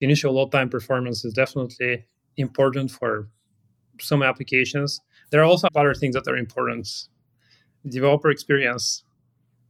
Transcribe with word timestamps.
initial 0.00 0.32
load 0.32 0.52
time 0.52 0.68
performance 0.68 1.24
is 1.24 1.32
definitely 1.32 2.06
important 2.36 2.90
for 2.90 3.28
some 4.00 4.22
applications. 4.22 5.00
There 5.30 5.40
are 5.40 5.44
also 5.44 5.68
other 5.74 5.94
things 5.94 6.14
that 6.14 6.26
are 6.26 6.36
important. 6.36 6.88
Developer 7.88 8.30
experience 8.30 9.04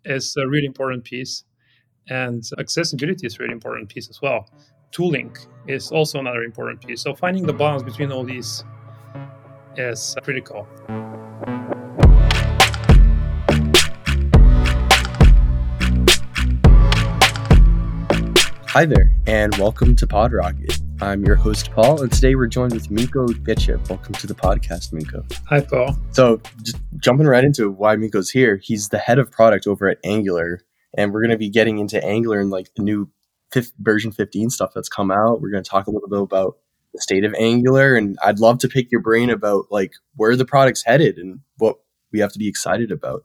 is 0.05 0.37
a 0.37 0.49
really 0.49 0.67
important 0.67 1.05
piece, 1.05 1.45
and 2.09 2.43
accessibility 2.59 3.27
is 3.27 3.37
a 3.37 3.43
really 3.43 3.53
important 3.53 3.89
piece 3.89 4.09
as 4.09 4.21
well. 4.23 4.49
Tooling 4.93 5.37
is 5.69 5.93
also 5.93 6.19
another 6.19 6.43
important 6.43 6.85
piece. 6.85 7.03
So 7.03 7.15
finding 7.15 7.47
the 7.47 7.53
balance 7.53 7.83
between 7.83 8.11
all 8.11 8.25
these 8.25 8.65
is 9.77 10.17
critical. 10.23 10.67
Hi 18.73 18.85
there, 18.85 19.13
and 19.27 19.53
welcome 19.57 19.97
to 19.97 20.07
PodRocket. 20.07 20.81
I'm 21.03 21.25
your 21.25 21.35
host, 21.35 21.73
Paul, 21.73 22.03
and 22.03 22.13
today 22.13 22.37
we're 22.37 22.47
joined 22.47 22.73
with 22.73 22.89
Minko 22.89 23.27
Gechev. 23.43 23.89
Welcome 23.91 24.15
to 24.15 24.29
the 24.29 24.35
podcast, 24.35 24.93
Minko. 24.93 25.29
Hi, 25.49 25.61
Paul. 25.61 25.99
So, 26.13 26.41
just 26.63 26.77
jumping 26.99 27.27
right 27.27 27.43
into 27.43 27.69
why 27.69 27.97
Minko's 27.97 28.31
here, 28.31 28.61
he's 28.63 28.91
the 28.91 28.99
head 28.99 29.19
of 29.19 29.29
product 29.29 29.67
over 29.67 29.89
at 29.89 29.99
Angular, 30.05 30.61
and 30.97 31.13
we're 31.13 31.21
going 31.21 31.33
to 31.33 31.37
be 31.37 31.49
getting 31.49 31.81
into 31.81 32.01
Angular 32.05 32.39
and 32.39 32.51
like 32.51 32.73
the 32.77 32.85
new 32.85 33.11
fifth, 33.51 33.73
version 33.81 34.13
15 34.13 34.51
stuff 34.51 34.71
that's 34.73 34.89
come 34.89 35.11
out. 35.11 35.41
We're 35.41 35.51
going 35.51 35.65
to 35.65 35.69
talk 35.69 35.89
a 35.89 35.91
little 35.91 36.09
bit 36.09 36.21
about 36.21 36.59
the 36.95 37.03
state 37.03 37.25
of 37.25 37.35
Angular, 37.35 37.97
and 37.97 38.17
I'd 38.23 38.39
love 38.39 38.61
to 38.61 38.69
pick 38.69 38.93
your 38.93 39.01
brain 39.01 39.31
about 39.31 39.65
like 39.73 39.95
where 40.15 40.37
the 40.37 40.45
product's 40.45 40.85
headed 40.85 41.19
and 41.19 41.41
what 41.59 41.79
we 42.13 42.21
have 42.21 42.33
to 42.35 42.39
be 42.39 42.47
excited 42.47 42.93
about. 42.93 43.25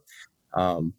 Um, 0.56 0.96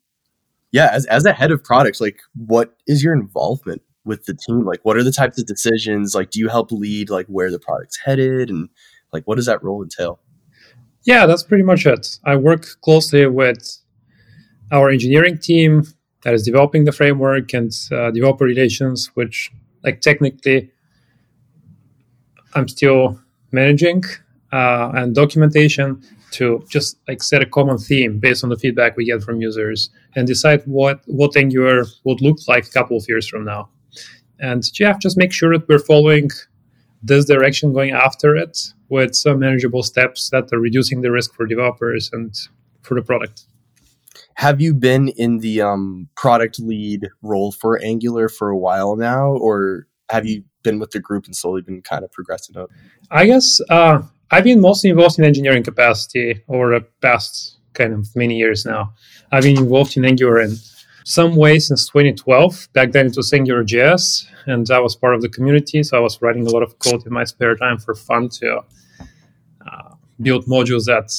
yeah, 0.70 0.90
as, 0.92 1.04
as 1.06 1.24
a 1.24 1.32
head 1.32 1.50
of 1.50 1.64
products, 1.64 2.00
like 2.00 2.20
what 2.36 2.76
is 2.86 3.02
your 3.02 3.12
involvement 3.12 3.82
with 4.06 4.24
the 4.24 4.34
team? 4.34 4.64
Like, 4.64 4.80
what 4.84 4.96
are 4.96 5.02
the 5.02 5.12
types 5.12 5.38
of 5.38 5.46
decisions? 5.46 6.14
Like, 6.14 6.30
do 6.30 6.38
you 6.40 6.48
help 6.48 6.72
lead 6.72 7.10
like 7.10 7.26
where 7.26 7.50
the 7.50 7.58
product's 7.58 7.98
headed, 8.04 8.48
and 8.50 8.68
like 9.12 9.24
what 9.24 9.36
does 9.36 9.46
that 9.46 9.62
role 9.62 9.82
entail? 9.82 10.20
Yeah, 11.04 11.26
that's 11.26 11.42
pretty 11.42 11.62
much 11.62 11.86
it. 11.86 12.18
I 12.24 12.36
work 12.36 12.66
closely 12.82 13.26
with 13.26 13.78
our 14.72 14.90
engineering 14.90 15.38
team 15.38 15.84
that 16.22 16.34
is 16.34 16.42
developing 16.42 16.84
the 16.84 16.92
framework 16.92 17.52
and 17.54 17.72
uh, 17.92 18.10
developer 18.10 18.44
relations, 18.44 19.10
which 19.14 19.52
like 19.84 20.00
technically 20.00 20.70
I'm 22.54 22.66
still 22.66 23.20
managing 23.52 24.02
uh, 24.52 24.90
and 24.94 25.14
documentation 25.14 26.02
to 26.32 26.64
just 26.68 26.98
like 27.06 27.22
set 27.22 27.42
a 27.42 27.46
common 27.46 27.78
theme 27.78 28.18
based 28.18 28.42
on 28.42 28.50
the 28.50 28.56
feedback 28.56 28.96
we 28.96 29.04
get 29.04 29.22
from 29.22 29.40
users 29.40 29.90
and 30.16 30.26
decide 30.26 30.62
what 30.64 31.00
what 31.06 31.36
Angular 31.36 31.84
would 32.04 32.20
look 32.20 32.38
like 32.48 32.66
a 32.66 32.70
couple 32.70 32.96
of 32.96 33.04
years 33.08 33.28
from 33.28 33.44
now. 33.44 33.68
And 34.40 34.64
yeah, 34.78 34.96
just 35.00 35.16
make 35.16 35.32
sure 35.32 35.56
that 35.56 35.68
we're 35.68 35.78
following 35.78 36.30
this 37.02 37.24
direction 37.24 37.72
going 37.72 37.92
after 37.92 38.36
it 38.36 38.72
with 38.88 39.14
some 39.14 39.38
manageable 39.38 39.82
steps 39.82 40.30
that 40.30 40.52
are 40.52 40.58
reducing 40.58 41.00
the 41.00 41.10
risk 41.10 41.34
for 41.34 41.46
developers 41.46 42.10
and 42.12 42.34
for 42.82 42.94
the 42.94 43.02
product. 43.02 43.46
Have 44.34 44.60
you 44.60 44.74
been 44.74 45.08
in 45.08 45.38
the 45.38 45.62
um, 45.62 46.08
product 46.16 46.58
lead 46.60 47.08
role 47.22 47.52
for 47.52 47.82
Angular 47.82 48.28
for 48.28 48.50
a 48.50 48.56
while 48.56 48.94
now, 48.96 49.28
or 49.28 49.86
have 50.10 50.26
you 50.26 50.44
been 50.62 50.78
with 50.78 50.90
the 50.90 51.00
group 51.00 51.24
and 51.26 51.34
slowly 51.34 51.62
been 51.62 51.80
kind 51.82 52.04
of 52.04 52.12
progressing 52.12 52.56
up? 52.56 52.70
I 53.10 53.26
guess 53.26 53.60
uh, 53.70 54.02
I've 54.30 54.44
been 54.44 54.60
mostly 54.60 54.90
involved 54.90 55.18
in 55.18 55.24
engineering 55.24 55.62
capacity 55.62 56.42
over 56.48 56.78
the 56.78 56.86
past 57.00 57.56
kind 57.72 57.94
of 57.94 58.14
many 58.14 58.36
years 58.36 58.66
now. 58.66 58.92
I've 59.32 59.44
been 59.44 59.58
involved 59.58 59.96
in 59.96 60.04
Angular 60.04 60.38
and 60.38 60.58
some 61.06 61.36
way 61.36 61.56
since 61.60 61.86
2012. 61.86 62.68
Back 62.72 62.90
then 62.90 63.06
it 63.06 63.16
was 63.16 63.30
AngularJS, 63.30 64.26
and 64.46 64.68
I 64.72 64.80
was 64.80 64.96
part 64.96 65.14
of 65.14 65.22
the 65.22 65.28
community, 65.28 65.84
so 65.84 65.96
I 65.96 66.00
was 66.00 66.20
writing 66.20 66.48
a 66.48 66.50
lot 66.50 66.64
of 66.64 66.76
code 66.80 67.06
in 67.06 67.12
my 67.12 67.22
spare 67.22 67.54
time 67.54 67.78
for 67.78 67.94
fun 67.94 68.28
to 68.40 68.64
uh, 69.64 69.94
build 70.20 70.46
modules 70.46 70.86
that 70.86 71.12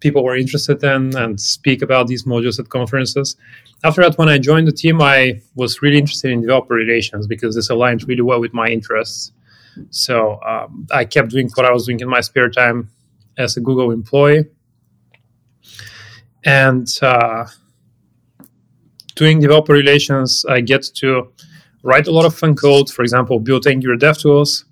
people 0.00 0.24
were 0.24 0.36
interested 0.36 0.82
in 0.82 1.16
and 1.16 1.40
speak 1.40 1.80
about 1.80 2.08
these 2.08 2.24
modules 2.24 2.58
at 2.58 2.70
conferences. 2.70 3.36
After 3.84 4.02
that, 4.02 4.18
when 4.18 4.28
I 4.28 4.38
joined 4.38 4.66
the 4.66 4.72
team, 4.72 5.00
I 5.00 5.40
was 5.54 5.80
really 5.80 5.98
interested 5.98 6.32
in 6.32 6.40
developer 6.40 6.74
relations 6.74 7.28
because 7.28 7.54
this 7.54 7.70
aligned 7.70 8.08
really 8.08 8.22
well 8.22 8.40
with 8.40 8.52
my 8.52 8.66
interests. 8.66 9.30
So 9.90 10.40
um, 10.42 10.88
I 10.90 11.04
kept 11.04 11.30
doing 11.30 11.48
what 11.54 11.64
I 11.64 11.70
was 11.70 11.86
doing 11.86 12.00
in 12.00 12.08
my 12.08 12.20
spare 12.20 12.50
time 12.50 12.90
as 13.38 13.56
a 13.56 13.60
Google 13.60 13.92
employee. 13.92 14.46
And 16.44 16.88
uh, 17.00 17.46
doing 19.14 19.40
developer 19.40 19.72
relations, 19.72 20.44
I 20.48 20.60
get 20.60 20.82
to 20.96 21.32
write 21.82 22.06
a 22.06 22.10
lot 22.10 22.24
of 22.24 22.34
fun 22.34 22.54
code, 22.56 22.90
for 22.90 23.02
example, 23.02 23.38
build 23.38 23.66
Angular 23.66 23.96
DevTools. 23.96 24.64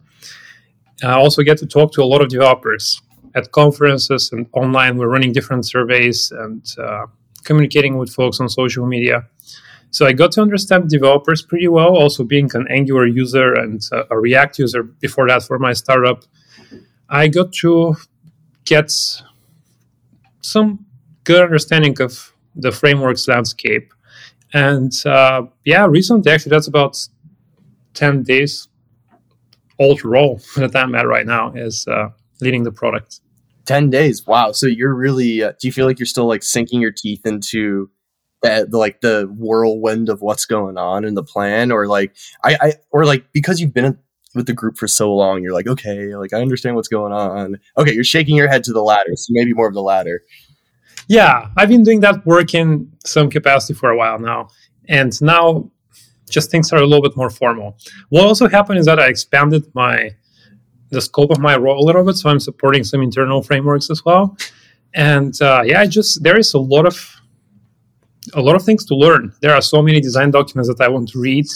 I 1.04 1.12
also 1.12 1.42
get 1.42 1.58
to 1.58 1.66
talk 1.66 1.92
to 1.92 2.03
a 2.03 2.04
lot 2.04 2.22
of 2.22 2.28
developers 2.28 3.00
at 3.34 3.50
conferences 3.53 4.30
and 4.32 4.47
online. 4.53 4.97
We're 4.97 5.08
running 5.08 5.32
different 5.32 5.66
surveys 5.66 6.30
and 6.30 6.64
uh, 6.78 7.06
communicating 7.44 7.98
with 7.98 8.10
folks 8.10 8.41
on 8.41 8.48
social 8.48 8.86
media. 8.86 9.26
So 9.91 10.06
I 10.06 10.12
got 10.12 10.32
to 10.32 10.41
understand 10.41 10.88
developers 10.88 11.42
pretty 11.42 11.69
well, 11.69 11.97
also 11.97 12.24
being 12.24 12.50
an 12.54 12.66
Angular 12.70 13.06
user 13.06 13.53
and 13.54 13.82
a 14.10 14.19
React 14.19 14.60
user 14.60 14.82
before 14.82 15.28
that 15.28 15.42
for 15.42 15.59
my 15.59 15.74
startup. 15.74 16.24
I 17.10 17.28
got 17.28 17.53
to 17.60 17.97
get 18.64 18.91
some 20.41 20.86
good 21.24 21.42
understanding 21.42 22.00
of 22.00 22.32
the 22.56 22.72
frameworks 22.72 23.28
landscape 23.28 23.92
and 24.52 24.92
uh, 25.06 25.42
yeah, 25.64 25.86
recently, 25.86 26.30
actually, 26.30 26.50
that's 26.50 26.68
about 26.68 26.98
10 27.94 28.22
days 28.22 28.68
old 29.78 30.04
role 30.04 30.40
that 30.56 30.74
I'm 30.76 30.94
at 30.94 31.06
right 31.06 31.26
now 31.26 31.52
is 31.52 31.86
uh, 31.86 32.08
leading 32.40 32.64
the 32.64 32.72
product. 32.72 33.20
10 33.66 33.91
days. 33.91 34.26
Wow. 34.26 34.52
So 34.52 34.66
you're 34.66 34.94
really, 34.94 35.42
uh, 35.42 35.52
do 35.60 35.68
you 35.68 35.72
feel 35.72 35.86
like 35.86 35.98
you're 35.98 36.06
still 36.06 36.26
like 36.26 36.42
sinking 36.42 36.80
your 36.80 36.91
teeth 36.91 37.24
into 37.24 37.91
the, 38.42 38.66
the, 38.68 38.76
like 38.76 39.00
the 39.02 39.32
whirlwind 39.36 40.08
of 40.08 40.20
what's 40.20 40.46
going 40.46 40.76
on 40.76 41.04
in 41.04 41.14
the 41.14 41.22
plan 41.22 41.70
or 41.70 41.86
like, 41.86 42.14
I, 42.42 42.56
I, 42.60 42.72
or 42.91 43.04
like 43.04 43.24
because 43.32 43.60
you've 43.60 43.72
been 43.72 43.96
with 44.34 44.46
the 44.46 44.52
group 44.52 44.78
for 44.78 44.88
so 44.88 45.14
long, 45.14 45.42
you're 45.42 45.52
like, 45.52 45.68
okay, 45.68 46.16
like 46.16 46.32
I 46.32 46.41
understand 46.41 46.74
what's 46.74 46.88
going 46.88 47.12
on. 47.12 47.58
Okay. 47.78 47.94
You're 47.94 48.02
shaking 48.02 48.34
your 48.34 48.48
head 48.48 48.64
to 48.64 48.72
the 48.72 48.82
latter. 48.82 49.12
So 49.14 49.28
maybe 49.30 49.54
more 49.54 49.68
of 49.68 49.74
the 49.74 49.82
latter. 49.82 50.22
Yeah, 51.08 51.48
I've 51.56 51.68
been 51.68 51.82
doing 51.82 52.00
that 52.00 52.24
work 52.26 52.54
in 52.54 52.92
some 53.04 53.28
capacity 53.30 53.74
for 53.74 53.90
a 53.90 53.96
while 53.96 54.18
now. 54.18 54.48
And 54.88 55.12
now 55.22 55.70
just 56.30 56.50
things 56.50 56.72
are 56.72 56.78
a 56.78 56.86
little 56.86 57.02
bit 57.02 57.16
more 57.16 57.30
formal. 57.30 57.76
What 58.08 58.24
also 58.24 58.48
happened 58.48 58.78
is 58.78 58.86
that 58.86 58.98
I 58.98 59.08
expanded 59.08 59.64
my 59.74 60.10
the 60.91 61.00
scope 61.00 61.30
of 61.30 61.38
my 61.38 61.56
role 61.56 61.82
a 61.82 61.86
little 61.86 62.04
bit, 62.04 62.16
so 62.16 62.28
I'm 62.28 62.38
supporting 62.38 62.84
some 62.84 63.00
internal 63.02 63.42
frameworks 63.42 63.91
as 63.91 64.04
well. 64.04 64.36
And 64.94 65.41
uh, 65.41 65.62
yeah, 65.64 65.84
just 65.86 66.22
there 66.22 66.38
is 66.38 66.52
a 66.54 66.58
lot 66.58 66.86
of 66.86 67.20
a 68.34 68.41
lot 68.41 68.56
of 68.56 68.62
things 68.62 68.84
to 68.86 68.94
learn. 68.94 69.32
There 69.41 69.54
are 69.54 69.62
so 69.62 69.82
many 69.82 70.00
design 70.00 70.30
documents 70.30 70.68
that 70.68 70.80
I 70.80 70.88
want 70.88 71.08
to 71.10 71.18
read, 71.20 71.46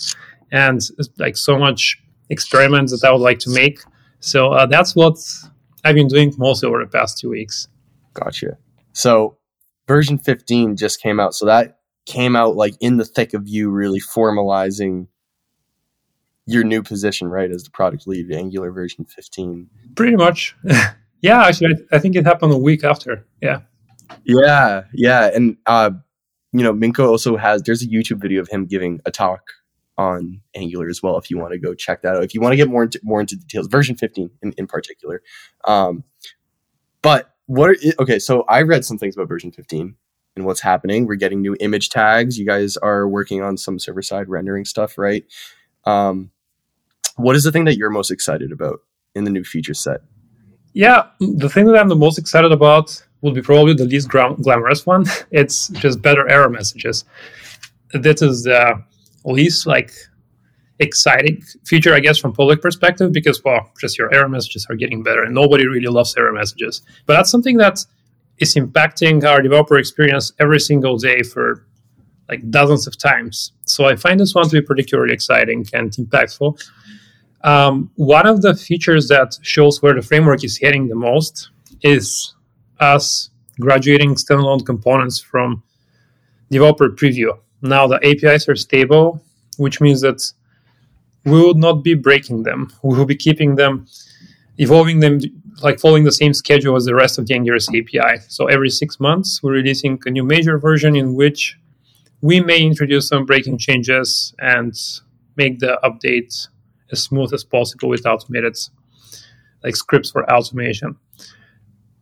and 0.53 0.81
like 1.19 1.37
so 1.37 1.59
much 1.59 1.99
experiments 2.31 2.99
that 2.99 3.07
I 3.07 3.13
would 3.13 3.21
like 3.21 3.39
to 3.41 3.51
make. 3.51 3.81
So 4.21 4.53
uh, 4.53 4.67
that's 4.67 4.97
what 4.97 5.17
I've 5.85 5.95
been 5.95 6.09
doing 6.09 6.33
mostly 6.39 6.69
over 6.69 6.83
the 6.83 6.91
past 6.91 7.19
two 7.19 7.31
weeks. 7.31 7.69
Gotcha. 8.15 8.57
So 8.97 9.37
version 9.87 10.17
15 10.17 10.77
just 10.77 11.03
came 11.03 11.21
out. 11.21 11.35
So 11.35 11.45
that 11.45 11.81
came 12.07 12.35
out 12.35 12.57
like 12.57 12.75
in 12.81 12.97
the 12.97 13.05
thick 13.05 13.35
of 13.35 13.47
you 13.47 13.69
really 13.69 14.01
formalizing 14.01 15.09
your 16.47 16.65
new 16.65 16.83
position, 16.83 17.29
right, 17.29 17.51
as 17.51 17.65
the 17.65 17.71
product 17.71 18.07
lead, 18.07 18.33
Angular 18.33 18.73
version 18.73 19.05
15. 19.05 19.69
Pretty 19.97 20.17
much. 20.17 20.57
yeah, 21.21 21.45
actually, 21.45 21.75
I, 21.93 21.97
I, 21.97 21.99
think 21.99 22.17
it 22.17 22.25
happened 22.25 22.55
a 22.55 22.59
week 22.59 22.85
after. 22.85 23.27
Yeah. 23.43 23.61
Yeah, 24.25 24.85
yeah. 24.95 25.31
And, 25.35 25.59
uh, 25.67 25.91
you 26.53 26.63
know, 26.63 26.73
Minko 26.73 27.07
also 27.07 27.37
has, 27.37 27.63
there's 27.65 27.83
a 27.83 27.89
YouTube 27.89 28.23
video 28.23 28.41
of 28.41 28.49
him 28.49 28.65
giving 28.65 29.01
a 29.05 29.11
talk 29.11 29.43
on 29.99 30.41
Angular 30.55 30.89
as 30.89 31.03
well. 31.03 31.19
If 31.19 31.31
you 31.31 31.37
want 31.37 31.53
to 31.53 31.59
go 31.59 31.75
check 31.75 32.01
that 32.01 32.17
out, 32.17 32.25
if 32.25 32.33
you 32.33 32.41
want 32.41 32.53
to 32.53 32.57
get 32.57 32.69
more 32.69 32.85
into, 32.85 32.99
more 33.03 33.21
into 33.21 33.37
details, 33.37 33.67
version 33.67 33.95
15 33.95 34.31
in, 34.43 34.53
in 34.57 34.67
particular. 34.67 35.21
Um, 35.67 36.05
but 37.03 37.36
what 37.47 37.71
are, 37.71 37.77
okay 37.99 38.19
so 38.19 38.45
i 38.49 38.63
read 38.63 38.85
some 38.85 38.99
things 38.99 39.17
about 39.17 39.29
version 39.29 39.51
15 39.51 39.95
and 40.37 40.45
what's 40.45 40.61
happening. 40.61 41.07
We're 41.07 41.17
getting 41.17 41.41
new 41.41 41.57
image 41.61 41.89
tags. 41.89 42.39
You 42.39 42.47
guys 42.47 42.77
are 42.77 43.09
working 43.09 43.43
on 43.43 43.57
some 43.57 43.79
server 43.79 44.03
side 44.03 44.29
rendering 44.29 44.65
stuff 44.65 44.99
right? 44.99 45.25
Um, 45.85 46.31
what 47.17 47.37
is 47.37 47.45
the 47.45 47.53
thing 47.53 47.65
that 47.65 47.77
you're 47.77 47.91
most 47.91 48.11
excited 48.11 48.53
about 48.53 48.81
in 49.15 49.25
the 49.25 49.31
new 49.31 49.45
feature 49.45 49.75
set? 49.75 50.03
Yeah 50.75 51.09
the 51.21 51.49
thing 51.49 51.65
that 51.67 51.77
i'm 51.79 51.89
the 51.89 51.97
most 51.97 52.19
excited 52.19 52.53
about 52.53 53.03
will 53.23 53.33
be 53.33 53.41
probably 53.41 53.73
the 53.73 53.87
least 53.87 54.09
glamorous 54.09 54.85
one. 54.85 55.07
It's 55.31 55.69
just 55.69 56.03
better 56.03 56.29
error 56.29 56.51
messages. 56.51 57.05
That 57.93 58.21
is 58.21 58.43
the 58.43 58.85
least 59.25 59.67
like 59.67 59.93
exciting 60.79 61.43
feature, 61.65 61.95
I 61.95 62.01
guess, 62.01 62.19
from 62.19 62.33
public 62.33 62.61
perspective, 62.61 63.13
because 63.13 63.43
well, 63.45 63.71
just 63.81 63.99
your 63.99 64.13
error 64.13 64.29
messages 64.29 64.67
are 64.69 64.77
getting 64.77 65.03
better, 65.03 65.23
and 65.23 65.35
nobody 65.35 65.67
really 65.67 65.87
loves 65.87 66.17
error 66.17 66.33
messages. 66.33 66.83
But 67.07 67.15
that's 67.15 67.31
something 67.31 67.57
that 67.59 67.85
is 68.39 68.55
impacting 68.55 69.25
our 69.25 69.41
developer 69.41 69.79
experience 69.79 70.33
every 70.39 70.61
single 70.61 70.99
day 70.99 71.23
for 71.23 71.67
like 72.29 72.51
dozens 72.51 72.87
of 72.87 72.99
times. 72.99 73.53
So 73.65 73.87
I 73.87 73.97
find 73.97 74.19
this 74.19 74.35
one 74.35 74.49
to 74.49 74.61
be 74.61 74.61
particularly 74.61 75.15
exciting 75.15 75.67
and 75.73 75.91
impactful. 75.93 76.61
Um, 77.43 77.91
one 77.95 78.27
of 78.27 78.43
the 78.43 78.55
features 78.55 79.09
that 79.09 79.39
shows 79.43 79.81
where 79.81 79.95
the 79.95 80.03
framework 80.03 80.43
is 80.43 80.59
heading 80.59 80.89
the 80.89 80.97
most 80.97 81.51
is 81.83 82.35
us 82.81 83.31
graduating 83.61 84.17
standalone 84.17 84.67
components 84.67 85.21
from 85.21 85.63
developer 86.51 86.89
preview. 86.89 87.39
Now 87.63 87.87
the 87.87 88.01
APIs 88.05 88.49
are 88.49 88.57
stable, 88.57 89.23
which 89.59 89.81
means 89.81 90.01
that 90.01 90.21
we 91.27 91.41
will 91.41 91.55
not 91.55 91.83
be 91.83 91.95
breaking 91.95 92.45
them. 92.45 92.73
We 92.83 92.97
will 92.97 93.05
be 93.05 93.17
keeping 93.17 93.57
them, 93.57 93.87
evolving 94.59 95.01
them, 95.01 95.21
like 95.63 95.81
following 95.81 96.05
the 96.05 96.13
same 96.13 96.33
schedule 96.33 96.77
as 96.77 96.85
the 96.85 96.95
rest 96.95 97.19
of 97.19 97.27
the 97.27 97.35
Angular's 97.35 97.69
API. 97.69 98.23
So 98.29 98.47
every 98.47 98.71
six 98.71 99.01
months, 99.01 99.43
we're 99.43 99.53
releasing 99.53 99.99
a 100.07 100.11
new 100.11 100.25
major 100.25 100.59
version 100.59 100.95
in 100.95 101.15
which 101.15 101.59
we 102.23 102.41
may 102.41 102.61
introduce 102.61 103.09
some 103.09 103.27
breaking 103.27 103.59
changes 103.59 104.35
and 104.39 104.73
make 105.37 105.59
the 105.59 105.79
update 105.85 106.49
as 106.93 107.03
smooth 107.03 107.35
as 107.35 107.45
possible 107.45 107.89
with 107.89 108.07
automated 108.07 108.57
like 109.65 109.77
scripts 109.77 110.11
for 110.11 110.31
automation. 110.31 110.97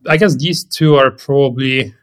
I 0.06 0.18
guess 0.18 0.36
these 0.36 0.64
two 0.64 0.96
are 0.96 1.10
probably 1.10 1.94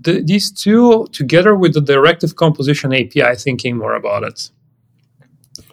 the, 0.00 0.22
these 0.22 0.50
two 0.50 1.06
together 1.12 1.54
with 1.54 1.74
the 1.74 1.82
directive 1.82 2.34
composition 2.36 2.94
API 2.94 3.36
thinking 3.36 3.76
more 3.76 3.94
about 3.94 4.24
it, 4.24 4.50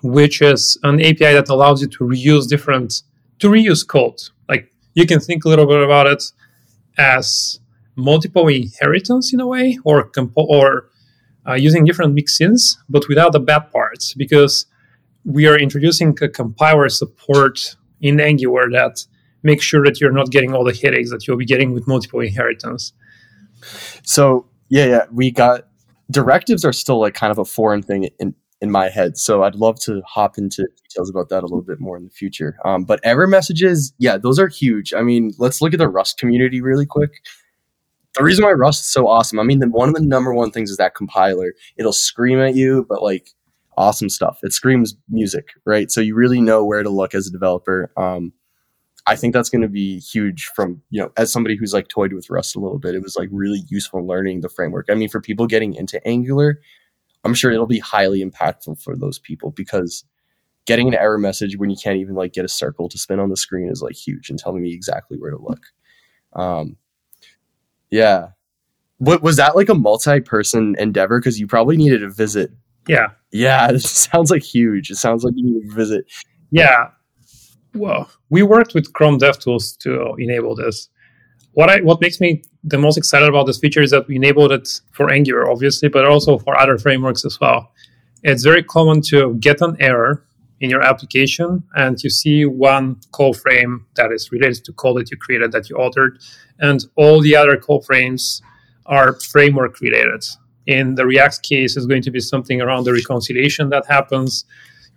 which 0.02 0.42
is 0.42 0.78
an 0.84 1.00
API 1.02 1.34
that 1.34 1.50
allows 1.50 1.82
you 1.82 1.88
to 1.88 2.04
reuse 2.04 2.48
different 2.48 3.02
to 3.40 3.50
reuse 3.50 3.88
code. 3.88 4.22
Like 4.48 4.72
you 4.94 5.06
can 5.06 5.20
think 5.20 5.46
a 5.46 5.50
little 5.50 5.66
bit 5.66 5.82
about 5.82 6.08
it 6.08 6.24
as 6.98 7.60
multiple 7.96 8.48
inheritance 8.48 9.34
in 9.34 9.40
a 9.40 9.48
way, 9.48 9.78
or 9.84 10.04
compo- 10.04 10.46
or 10.46 10.90
uh, 11.48 11.54
using 11.54 11.86
different 11.86 12.16
mixins, 12.16 12.78
but 12.90 13.08
without 13.08 13.32
the 13.32 13.40
bad 13.40 13.72
parts, 13.72 14.14
because 14.14 14.66
we 15.26 15.48
are 15.48 15.58
introducing 15.58 16.18
a 16.22 16.30
compiler 16.30 16.90
support 16.90 17.76
in 18.02 18.20
Angular 18.20 18.70
that 18.72 19.06
makes 19.44 19.64
sure 19.64 19.84
that 19.86 20.00
you're 20.00 20.12
not 20.12 20.32
getting 20.32 20.54
all 20.54 20.64
the 20.64 20.74
headaches 20.74 21.10
that 21.12 21.28
you'll 21.28 21.38
be 21.38 21.46
getting 21.46 21.72
with 21.74 21.88
multiple 21.88 22.20
inheritance. 22.20 22.94
So 24.04 24.48
yeah, 24.70 24.86
yeah, 24.86 25.06
we 25.12 25.32
got 25.32 25.68
directives 26.12 26.66
are 26.66 26.74
still 26.74 27.00
like 27.00 27.14
kind 27.14 27.32
of 27.32 27.38
a 27.38 27.46
foreign 27.46 27.84
thing 27.84 28.10
in 28.20 28.36
in 28.62 28.72
my 28.72 28.90
head. 28.90 29.18
So 29.18 29.44
I'd 29.44 29.56
love 29.56 29.80
to 29.82 30.02
hop 30.06 30.38
into 30.38 30.68
details 30.84 31.10
about 31.10 31.30
that 31.30 31.44
a 31.44 31.48
little 31.48 31.62
bit 31.62 31.80
more 31.80 31.96
in 31.96 32.04
the 32.04 32.10
future. 32.10 32.58
Um, 32.66 32.84
but 32.84 33.00
error 33.04 33.28
messages, 33.28 33.94
yeah, 33.98 34.18
those 34.18 34.38
are 34.38 34.48
huge. 34.48 34.94
I 34.94 35.02
mean, 35.02 35.34
let's 35.38 35.62
look 35.62 35.74
at 35.74 35.80
the 35.80 35.88
Rust 35.88 36.18
community 36.18 36.62
really 36.62 36.86
quick. 36.86 37.24
The 38.16 38.24
reason 38.24 38.44
why 38.44 38.52
Rust 38.52 38.82
is 38.82 38.92
so 38.92 39.08
awesome, 39.08 39.40
I 39.40 39.44
mean, 39.44 39.60
the, 39.60 39.70
one 39.70 39.88
of 39.88 39.96
the 39.96 40.02
number 40.02 40.34
one 40.34 40.52
things 40.52 40.72
is 40.72 40.78
that 40.78 40.96
compiler. 40.96 41.54
It'll 41.78 41.94
scream 41.94 42.40
at 42.40 42.56
you, 42.56 42.86
but 42.90 43.02
like 43.02 43.30
awesome 43.78 44.10
stuff. 44.10 44.40
It 44.44 44.52
screams 44.52 44.96
music, 45.10 45.50
right? 45.66 45.90
So 45.90 46.02
you 46.02 46.16
really 46.16 46.42
know 46.42 46.66
where 46.66 46.84
to 46.84 46.90
look 46.90 47.16
as 47.16 47.28
a 47.28 47.32
developer. 47.32 47.92
Um, 47.96 48.34
I 49.08 49.16
think 49.16 49.34
that's 49.34 49.50
going 49.50 49.62
to 49.62 49.70
be 49.70 50.00
huge 50.00 50.52
from, 50.54 50.82
you 50.90 51.02
know, 51.02 51.12
as 51.16 51.32
somebody 51.32 51.56
who's 51.56 51.74
like 51.74 51.88
toyed 51.88 52.12
with 52.12 52.30
Rust 52.30 52.56
a 52.56 52.60
little 52.60 52.78
bit, 52.78 52.94
it 52.94 53.02
was 53.02 53.16
like 53.16 53.30
really 53.32 53.64
useful 53.70 54.06
learning 54.06 54.42
the 54.42 54.50
framework. 54.50 54.88
I 54.90 54.96
mean, 54.96 55.08
for 55.08 55.22
people 55.22 55.48
getting 55.48 55.74
into 55.74 56.06
Angular, 56.06 56.60
I'm 57.24 57.34
sure 57.34 57.52
it'll 57.52 57.68
be 57.68 57.80
highly 57.80 58.24
impactful 58.24 58.82
for 58.82 58.96
those 58.96 59.20
people 59.20 59.52
because 59.52 60.06
getting 60.66 60.88
an 60.88 60.94
error 60.94 61.18
message 61.18 61.58
when 61.58 61.70
you 61.70 61.76
can't 61.76 61.98
even 61.98 62.16
like 62.16 62.34
get 62.34 62.46
a 62.46 62.50
circle 62.50 62.88
to 62.90 62.98
spin 62.98 63.20
on 63.20 63.30
the 63.30 63.38
screen 63.38 63.70
is 63.70 63.82
like 63.82 63.96
huge 63.96 64.30
and 64.30 64.38
telling 64.38 64.62
me 64.62 64.74
exactly 64.74 65.18
where 65.18 65.32
to 65.32 65.38
look. 65.38 65.62
Um, 66.34 66.78
yeah. 67.90 68.30
What 68.98 69.22
was 69.22 69.38
that 69.38 69.56
like 69.56 69.70
a 69.70 69.74
multi-person 69.76 70.76
endeavor? 70.78 71.20
Because 71.20 71.40
you 71.40 71.48
probably 71.48 71.78
needed 71.78 72.04
a 72.04 72.10
visit. 72.10 72.52
Yeah. 72.88 73.08
Yeah, 73.32 73.70
it 73.72 73.82
sounds 73.82 74.32
like 74.32 74.44
huge. 74.44 74.92
It 74.92 74.98
sounds 74.98 75.24
like 75.24 75.34
you 75.36 75.44
need 75.44 75.72
a 75.72 75.74
visit. 75.74 76.06
Yeah. 76.52 76.90
Well, 77.74 78.10
we 78.30 78.44
worked 78.44 78.74
with 78.74 78.94
Chrome 78.94 79.20
DevTools 79.20 79.78
to 79.80 80.16
enable 80.18 80.56
this. 80.56 80.90
What 81.54 81.70
I 81.70 81.82
what 81.82 82.02
makes 82.02 82.20
me 82.20 82.44
the 82.64 82.78
most 82.78 82.98
excited 82.98 83.28
about 83.28 83.46
this 83.46 83.58
feature 83.58 83.82
is 83.82 83.92
that 83.92 84.08
we 84.08 84.16
enabled 84.16 84.52
it 84.52 84.82
for 84.92 85.12
Angular, 85.12 85.50
obviously, 85.50 85.90
but 85.90 86.06
also 86.06 86.38
for 86.38 86.58
other 86.58 86.78
frameworks 86.78 87.26
as 87.26 87.40
well. 87.40 87.72
It's 88.24 88.44
very 88.44 88.64
common 88.64 89.02
to 89.04 89.36
get 89.36 89.62
an 89.62 89.78
error 89.80 90.26
in 90.60 90.70
your 90.70 90.82
application 90.82 91.64
and 91.76 92.04
you 92.04 92.10
see 92.10 92.46
one 92.46 93.00
call 93.12 93.34
frame 93.34 93.86
that 93.96 94.12
is 94.12 94.30
related 94.32 94.66
to 94.66 94.74
code 94.74 94.98
that 94.98 95.10
you 95.10 95.18
created 95.18 95.52
that 95.54 95.70
you 95.70 95.78
altered, 95.78 96.20
and 96.60 96.86
all 96.96 97.22
the 97.22 97.36
other 97.36 97.58
call 97.58 97.82
frames 97.82 98.42
are 98.86 99.14
framework 99.20 99.80
related. 99.80 100.24
In 100.68 100.96
the 100.96 101.06
React 101.06 101.42
case, 101.42 101.78
is 101.78 101.88
going 101.88 102.04
to 102.04 102.12
be 102.12 102.20
something 102.20 102.62
around 102.62 102.84
the 102.84 102.94
reconciliation 102.94 103.70
that 103.70 103.86
happens 103.88 104.46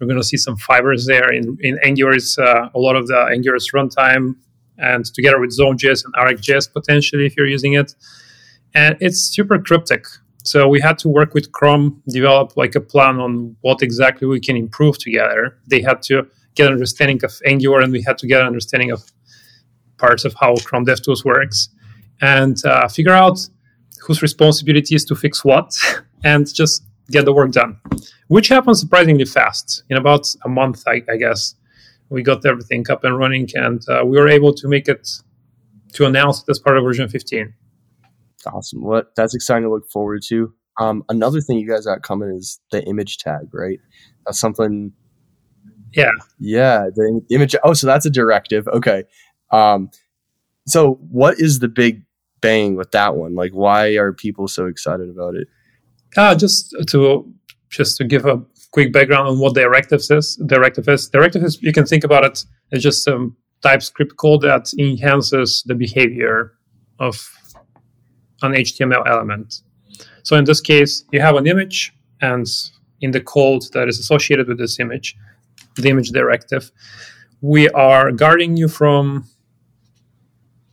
you're 0.02 0.08
going 0.08 0.20
to 0.20 0.26
see 0.26 0.36
some 0.36 0.56
fibers 0.56 1.06
there. 1.06 1.32
In, 1.32 1.56
in 1.60 1.78
Angular, 1.84 2.12
it's 2.12 2.36
uh, 2.36 2.68
a 2.74 2.78
lot 2.78 2.96
of 2.96 3.06
the 3.06 3.14
Angular's 3.14 3.70
runtime, 3.72 4.34
and 4.82 5.04
together 5.06 5.40
with 5.40 5.52
Zone.js 5.52 6.04
and 6.04 6.14
RxJS 6.14 6.72
potentially 6.72 7.24
if 7.24 7.36
you're 7.36 7.46
using 7.46 7.74
it. 7.74 7.94
And 8.74 8.96
it's 9.00 9.20
super 9.20 9.58
cryptic. 9.58 10.04
So 10.44 10.66
we 10.68 10.80
had 10.80 10.98
to 10.98 11.08
work 11.08 11.34
with 11.34 11.52
Chrome, 11.52 12.02
develop 12.08 12.56
like 12.56 12.74
a 12.74 12.80
plan 12.80 13.20
on 13.20 13.56
what 13.60 13.80
exactly 13.80 14.26
we 14.26 14.40
can 14.40 14.56
improve 14.56 14.98
together. 14.98 15.56
They 15.68 15.80
had 15.80 16.02
to 16.02 16.26
get 16.54 16.66
an 16.66 16.72
understanding 16.72 17.24
of 17.24 17.32
Angular, 17.46 17.80
and 17.80 17.92
we 17.92 18.02
had 18.02 18.18
to 18.18 18.26
get 18.26 18.40
an 18.40 18.46
understanding 18.46 18.90
of 18.90 19.02
parts 19.98 20.24
of 20.24 20.34
how 20.40 20.56
Chrome 20.56 20.84
DevTools 20.84 21.24
works, 21.24 21.68
and 22.20 22.56
uh, 22.64 22.88
figure 22.88 23.12
out 23.12 23.38
whose 24.00 24.20
responsibility 24.20 24.96
is 24.96 25.04
to 25.04 25.14
fix 25.14 25.44
what, 25.44 25.72
and 26.24 26.52
just 26.52 26.82
get 27.10 27.24
the 27.24 27.32
work 27.32 27.52
done, 27.52 27.78
which 28.28 28.48
happened 28.48 28.76
surprisingly 28.76 29.24
fast. 29.24 29.84
In 29.90 29.96
about 29.96 30.34
a 30.44 30.48
month, 30.48 30.82
I, 30.88 31.02
I 31.08 31.16
guess, 31.16 31.54
we 32.12 32.22
got 32.22 32.44
everything 32.44 32.84
up 32.90 33.04
and 33.04 33.16
running, 33.16 33.48
and 33.54 33.82
uh, 33.88 34.04
we 34.04 34.18
were 34.18 34.28
able 34.28 34.52
to 34.54 34.68
make 34.68 34.88
it 34.88 35.08
to 35.94 36.06
announce 36.06 36.42
it 36.42 36.50
as 36.50 36.58
part 36.58 36.76
of 36.76 36.84
version 36.84 37.08
15. 37.08 37.54
Awesome. 38.46 38.82
What 38.82 38.90
well, 38.90 39.12
that's 39.16 39.34
exciting 39.34 39.64
to 39.64 39.70
look 39.70 39.90
forward 39.90 40.22
to. 40.28 40.52
Um, 40.78 41.04
another 41.08 41.40
thing 41.40 41.58
you 41.58 41.68
guys 41.68 41.86
got 41.86 42.02
coming 42.02 42.30
is 42.30 42.60
the 42.70 42.82
image 42.84 43.18
tag, 43.18 43.48
right? 43.52 43.78
That's 44.26 44.38
something. 44.38 44.92
Yeah. 45.92 46.10
Yeah. 46.38 46.88
The 46.94 47.22
image. 47.30 47.54
Oh, 47.62 47.74
so 47.74 47.86
that's 47.86 48.06
a 48.06 48.10
directive. 48.10 48.66
Okay. 48.68 49.04
Um, 49.50 49.90
so 50.66 50.94
what 51.10 51.38
is 51.38 51.58
the 51.58 51.68
big 51.68 52.02
bang 52.40 52.74
with 52.74 52.90
that 52.92 53.16
one? 53.16 53.34
Like, 53.34 53.52
why 53.52 53.88
are 53.96 54.12
people 54.12 54.48
so 54.48 54.66
excited 54.66 55.08
about 55.08 55.34
it? 55.34 55.48
Uh, 56.16 56.34
just 56.34 56.74
to 56.88 57.32
just 57.70 57.96
to 57.98 58.04
give 58.04 58.26
a 58.26 58.42
quick 58.72 58.92
background 58.92 59.28
on 59.28 59.38
what 59.38 59.54
directives 59.54 60.10
is. 60.10 60.36
Directive 60.46 60.88
is 60.88 61.08
directive 61.08 61.44
is 61.44 61.62
you 61.62 61.72
can 61.72 61.86
think 61.86 62.04
about 62.04 62.24
it 62.24 62.44
as 62.72 62.82
just 62.82 63.04
some 63.04 63.36
TypeScript 63.62 64.16
code 64.16 64.40
that 64.42 64.72
enhances 64.78 65.62
the 65.66 65.74
behavior 65.74 66.52
of 66.98 67.30
an 68.42 68.52
HTML 68.52 69.06
element. 69.06 69.62
So 70.24 70.36
in 70.36 70.44
this 70.44 70.60
case, 70.60 71.04
you 71.12 71.20
have 71.20 71.36
an 71.36 71.46
image, 71.46 71.92
and 72.20 72.46
in 73.00 73.10
the 73.10 73.20
code 73.20 73.62
that 73.72 73.88
is 73.88 73.98
associated 73.98 74.48
with 74.48 74.58
this 74.58 74.80
image, 74.80 75.16
the 75.76 75.88
image 75.88 76.10
directive, 76.10 76.70
we 77.40 77.68
are 77.70 78.10
guarding 78.12 78.56
you 78.56 78.68
from 78.68 79.26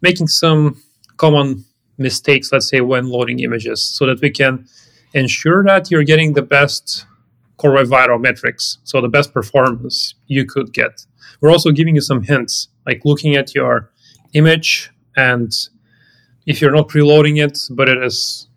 making 0.02 0.28
some 0.28 0.82
common 1.18 1.66
mistakes, 1.98 2.52
let's 2.52 2.70
say, 2.70 2.82
when 2.82 3.10
loading 3.10 3.40
images, 3.40 3.84
so 3.84 4.06
that 4.06 4.22
we 4.22 4.30
can 4.30 4.66
ensure 5.14 5.64
that 5.66 5.92
you're 5.92 6.04
getting 6.04 6.34
the 6.34 6.42
best 6.42 7.06
core 7.60 7.74
web 7.74 7.88
vital 7.88 8.18
metrics, 8.18 8.80
so 8.84 9.02
the 9.02 9.10
best 9.10 9.34
performance 9.34 10.16
you 10.28 10.46
could 10.46 10.74
get. 10.74 11.06
We're 11.42 11.52
also 11.52 11.72
giving 11.72 11.96
you 11.96 12.02
some 12.02 12.24
hints, 12.24 12.70
like 12.86 13.02
looking 13.06 13.36
at 13.36 13.54
your 13.54 13.92
image, 14.34 14.92
and 15.16 15.52
if 16.46 16.62
you're 16.62 16.72
not 16.72 16.90
preloading 16.90 17.44
it, 17.46 17.60
but 17.70 17.90
it 17.90 18.02
is 18.02 18.48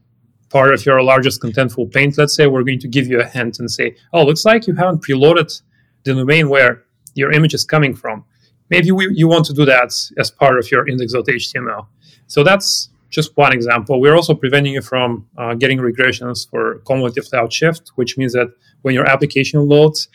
part 0.53 0.73
of 0.73 0.85
your 0.87 1.03
largest 1.03 1.41
contentful 1.41 1.93
paint, 1.93 2.17
let's 2.19 2.35
say, 2.35 2.47
we're 2.47 2.63
going 2.63 2.79
to 2.79 2.89
give 2.89 3.07
you 3.07 3.21
a 3.21 3.25
hint 3.27 3.59
and 3.59 3.71
say, 3.71 3.97
oh, 4.13 4.23
looks 4.25 4.45
like 4.45 4.67
you 4.67 4.75
haven't 4.75 5.03
preloaded 5.03 5.61
the 6.05 6.15
domain 6.15 6.49
where 6.49 6.85
your 7.15 7.33
image 7.33 7.55
is 7.55 7.65
coming 7.65 7.95
from. 7.95 8.25
Maybe 8.71 8.91
we, 8.91 9.09
you 9.15 9.29
want 9.29 9.47
to 9.47 9.55
do 9.55 9.65
that 9.65 9.93
as 10.19 10.31
part 10.31 10.59
of 10.59 10.71
your 10.71 10.87
index.html. 10.89 11.87
So 12.27 12.45
that's 12.45 12.91
just 13.11 13.37
one 13.37 13.53
example. 13.53 14.01
We're 14.01 14.15
also 14.15 14.35
preventing 14.35 14.75
you 14.75 14.83
from 14.83 15.27
uh, 15.37 15.55
getting 15.55 15.79
regressions 15.79 16.49
for 16.49 16.81
cumulative 16.87 17.27
layout 17.33 17.53
shift, 17.53 17.93
which 17.97 18.17
means 18.17 18.33
that 18.33 18.49
when 18.83 18.95
your 18.95 19.09
application 19.09 19.69
loads, 19.69 20.09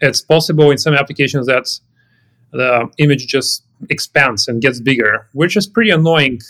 it's 0.00 0.20
possible 0.20 0.70
in 0.70 0.78
some 0.78 0.94
applications 0.94 1.46
that 1.46 1.68
the 2.52 2.88
image 2.98 3.26
just 3.26 3.64
expands 3.90 4.48
and 4.48 4.62
gets 4.62 4.80
bigger, 4.80 5.28
which 5.32 5.56
is 5.56 5.66
pretty 5.66 5.90
annoying. 5.90 6.40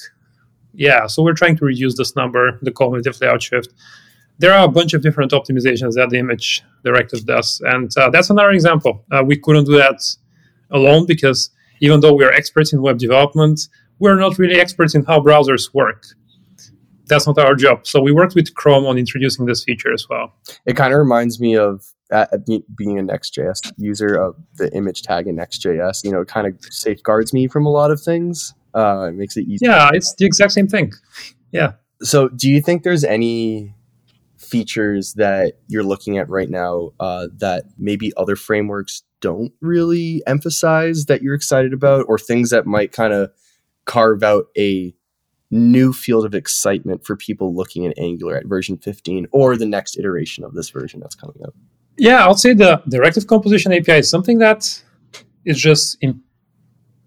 Yeah, 0.74 1.06
so 1.06 1.22
we're 1.22 1.34
trying 1.34 1.56
to 1.56 1.64
reduce 1.64 1.96
this 1.96 2.14
number, 2.16 2.58
the 2.62 2.70
cumulative 2.70 3.20
layout 3.20 3.42
shift. 3.42 3.72
There 4.38 4.52
are 4.52 4.64
a 4.64 4.68
bunch 4.68 4.92
of 4.92 5.02
different 5.02 5.32
optimizations 5.32 5.94
that 5.94 6.10
the 6.10 6.18
image 6.18 6.62
directive 6.84 7.24
does, 7.24 7.62
and 7.64 7.90
uh, 7.96 8.10
that's 8.10 8.28
another 8.28 8.50
example. 8.50 9.04
Uh, 9.10 9.22
we 9.24 9.36
couldn't 9.36 9.64
do 9.64 9.76
that 9.78 9.98
alone 10.70 11.06
because 11.06 11.50
even 11.80 12.00
though 12.00 12.14
we 12.14 12.24
are 12.24 12.32
experts 12.32 12.72
in 12.72 12.82
web 12.82 12.98
development, 12.98 13.68
we're 13.98 14.16
not 14.16 14.38
really 14.38 14.60
experts 14.60 14.94
in 14.94 15.04
how 15.04 15.20
browsers 15.20 15.72
work. 15.72 16.04
That's 17.08 17.26
not 17.26 17.38
our 17.38 17.54
job. 17.54 17.86
So 17.86 18.00
we 18.00 18.12
worked 18.12 18.34
with 18.34 18.54
Chrome 18.54 18.86
on 18.86 18.98
introducing 18.98 19.46
this 19.46 19.62
feature 19.64 19.92
as 19.92 20.06
well. 20.08 20.34
It 20.64 20.76
kind 20.76 20.92
of 20.92 20.98
reminds 20.98 21.40
me 21.40 21.56
of 21.56 21.84
uh, 22.12 22.26
being 22.76 22.98
a 22.98 23.02
Next.js 23.02 23.72
user 23.76 24.14
of 24.14 24.36
the 24.56 24.72
image 24.74 25.02
tag 25.02 25.26
in 25.26 25.36
Next.js, 25.36 26.04
you 26.04 26.10
know, 26.10 26.20
it 26.20 26.28
kind 26.28 26.46
of 26.46 26.54
safeguards 26.70 27.32
me 27.32 27.48
from 27.48 27.66
a 27.66 27.70
lot 27.70 27.90
of 27.90 28.00
things. 28.00 28.54
Uh, 28.74 29.08
it 29.08 29.14
makes 29.14 29.36
it 29.36 29.46
easy. 29.48 29.66
Yeah, 29.66 29.90
it's 29.92 30.14
the 30.14 30.26
exact 30.26 30.52
same 30.52 30.68
thing. 30.68 30.92
Yeah. 31.52 31.72
So, 32.02 32.28
do 32.28 32.50
you 32.50 32.60
think 32.60 32.82
there's 32.82 33.04
any 33.04 33.74
features 34.36 35.14
that 35.14 35.54
you're 35.68 35.82
looking 35.82 36.18
at 36.18 36.28
right 36.28 36.50
now 36.50 36.90
uh, 37.00 37.26
that 37.38 37.64
maybe 37.78 38.12
other 38.16 38.36
frameworks 38.36 39.02
don't 39.20 39.52
really 39.60 40.22
emphasize 40.26 41.06
that 41.06 41.22
you're 41.22 41.34
excited 41.34 41.72
about, 41.72 42.04
or 42.08 42.18
things 42.18 42.50
that 42.50 42.66
might 42.66 42.92
kind 42.92 43.12
of 43.12 43.30
carve 43.86 44.22
out 44.22 44.46
a 44.58 44.94
new 45.50 45.92
field 45.92 46.24
of 46.24 46.34
excitement 46.34 47.04
for 47.04 47.16
people 47.16 47.54
looking 47.54 47.86
at 47.86 47.96
Angular 47.98 48.36
at 48.36 48.46
version 48.46 48.76
15 48.76 49.28
or 49.30 49.56
the 49.56 49.66
next 49.66 49.98
iteration 49.98 50.44
of 50.44 50.54
this 50.54 50.70
version 50.70 51.00
that's 51.00 51.14
coming 51.14 51.36
up? 51.44 51.54
Yeah, 51.96 52.24
I 52.24 52.28
would 52.28 52.38
say 52.38 52.52
the 52.52 52.82
directive 52.88 53.26
composition 53.26 53.72
API 53.72 53.98
is 53.98 54.10
something 54.10 54.38
that 54.38 54.82
is 55.44 55.58
just 55.58 55.96
in, 56.00 56.20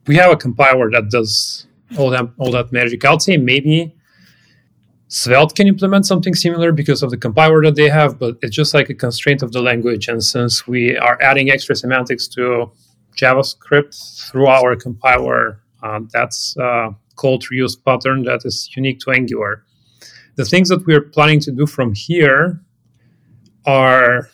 we 0.08 0.16
have 0.16 0.32
a 0.32 0.38
compiler 0.38 0.90
that 0.92 1.10
does 1.10 1.68
all 1.98 2.10
that 2.12 2.30
all 2.38 2.52
that 2.52 2.72
magic. 2.72 3.04
I 3.06 3.12
would 3.12 3.22
say 3.22 3.38
maybe 3.38 3.96
Svelte 5.08 5.56
can 5.56 5.68
implement 5.68 6.06
something 6.06 6.36
similar 6.36 6.72
because 6.72 7.02
of 7.02 7.10
the 7.10 7.18
compiler 7.18 7.64
that 7.64 7.76
they 7.76 7.90
have, 7.90 8.20
but 8.20 8.38
it's 8.42 8.56
just 8.56 8.74
like 8.76 8.90
a 8.90 8.94
constraint 8.94 9.42
of 9.42 9.52
the 9.52 9.62
language. 9.62 10.08
And 10.08 10.24
since 10.24 10.68
we 10.68 10.96
are 10.98 11.20
adding 11.22 11.50
extra 11.50 11.76
semantics 11.76 12.28
to 12.30 12.72
JavaScript 13.18 14.30
through 14.30 14.48
our 14.48 14.76
compiler, 14.76 15.62
uh, 15.82 16.02
that's 16.12 16.56
a 16.58 16.96
code 17.22 17.44
reuse 17.52 17.76
pattern 17.86 18.24
that 18.24 18.42
is 18.46 18.70
unique 18.76 19.00
to 19.02 19.12
Angular. 19.12 19.64
The 20.36 20.46
things 20.46 20.70
that 20.70 20.86
we're 20.88 21.08
planning 21.16 21.40
to 21.42 21.52
do 21.52 21.66
from 21.66 21.94
here 21.94 22.62
are 23.66 24.30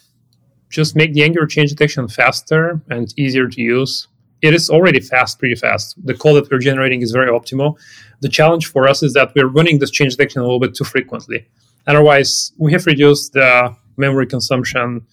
just 0.70 0.96
make 0.96 1.14
the 1.14 1.24
Angular 1.24 1.48
change 1.48 1.70
detection 1.72 2.08
faster 2.08 2.82
and 2.90 3.14
easier 3.18 3.48
to 3.48 3.62
use 3.62 4.08
it 4.42 4.54
is 4.54 4.70
already 4.70 5.00
fast, 5.00 5.40
pretty 5.40 5.56
fast. 5.56 5.96
The 6.06 6.14
code 6.14 6.36
that 6.38 6.52
we're 6.52 6.60
generating 6.60 7.02
is 7.02 7.12
very 7.12 7.32
optimal. 7.32 7.78
The 8.22 8.30
challenge 8.30 8.68
for 8.68 8.88
us 8.88 9.02
is 9.02 9.14
that 9.14 9.34
we're 9.36 9.48
running 9.48 9.80
this 9.80 9.92
change 9.92 10.16
detection 10.16 10.42
a 10.42 10.44
little 10.44 10.60
bit 10.60 10.76
too 10.76 10.84
frequently. 10.84 11.48
Otherwise, 11.88 12.52
we 12.58 12.72
have 12.74 12.86
reduced 12.86 13.34
the 13.34 13.76
memory 13.98 14.28
consumption. 14.28 15.06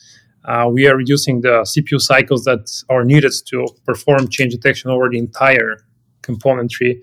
Uh, 0.45 0.69
we 0.71 0.87
are 0.87 0.97
reducing 0.97 1.41
the 1.41 1.63
CPU 1.63 2.01
cycles 2.01 2.45
that 2.45 2.71
are 2.89 3.05
needed 3.05 3.33
to 3.47 3.67
perform 3.87 4.29
change 4.29 4.53
detection 4.53 4.91
over 4.91 5.09
the 5.09 5.19
entire 5.19 5.79
component 6.23 6.71
tree. 6.71 7.03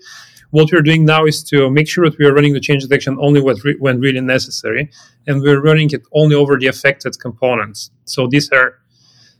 What 0.50 0.72
we're 0.72 0.82
doing 0.82 1.04
now 1.04 1.26
is 1.26 1.44
to 1.44 1.70
make 1.70 1.88
sure 1.88 2.10
that 2.10 2.18
we 2.18 2.26
are 2.26 2.34
running 2.34 2.54
the 2.54 2.60
change 2.60 2.82
detection 2.82 3.16
only 3.20 3.40
when 3.40 4.00
really 4.00 4.20
necessary, 4.20 4.90
and 5.26 5.40
we're 5.40 5.60
running 5.60 5.90
it 5.92 6.02
only 6.12 6.34
over 6.34 6.58
the 6.58 6.66
affected 6.66 7.18
components. 7.20 7.90
So 8.04 8.26
these 8.26 8.50
are 8.50 8.78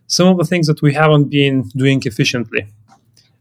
some 0.06 0.28
of 0.28 0.38
the 0.38 0.44
things 0.44 0.66
that 0.68 0.82
we 0.82 0.94
haven't 0.94 1.28
been 1.30 1.62
doing 1.76 2.00
efficiently. 2.04 2.68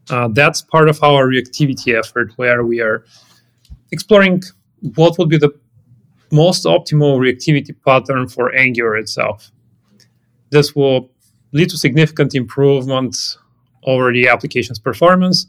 Uh, 0.09 0.29
that's 0.29 0.61
part 0.61 0.89
of 0.89 1.01
our 1.03 1.27
reactivity 1.27 1.97
effort 1.97 2.31
where 2.37 2.63
we 2.65 2.81
are 2.81 3.05
exploring 3.91 4.41
what 4.95 5.17
would 5.19 5.29
be 5.29 5.37
the 5.37 5.51
most 6.31 6.65
optimal 6.65 7.19
reactivity 7.19 7.75
pattern 7.85 8.27
for 8.27 8.55
Angular 8.55 8.97
itself. 8.97 9.51
This 10.49 10.75
will 10.75 11.11
lead 11.51 11.69
to 11.69 11.77
significant 11.77 12.33
improvement 12.33 13.15
over 13.83 14.11
the 14.11 14.27
application's 14.27 14.79
performance 14.79 15.45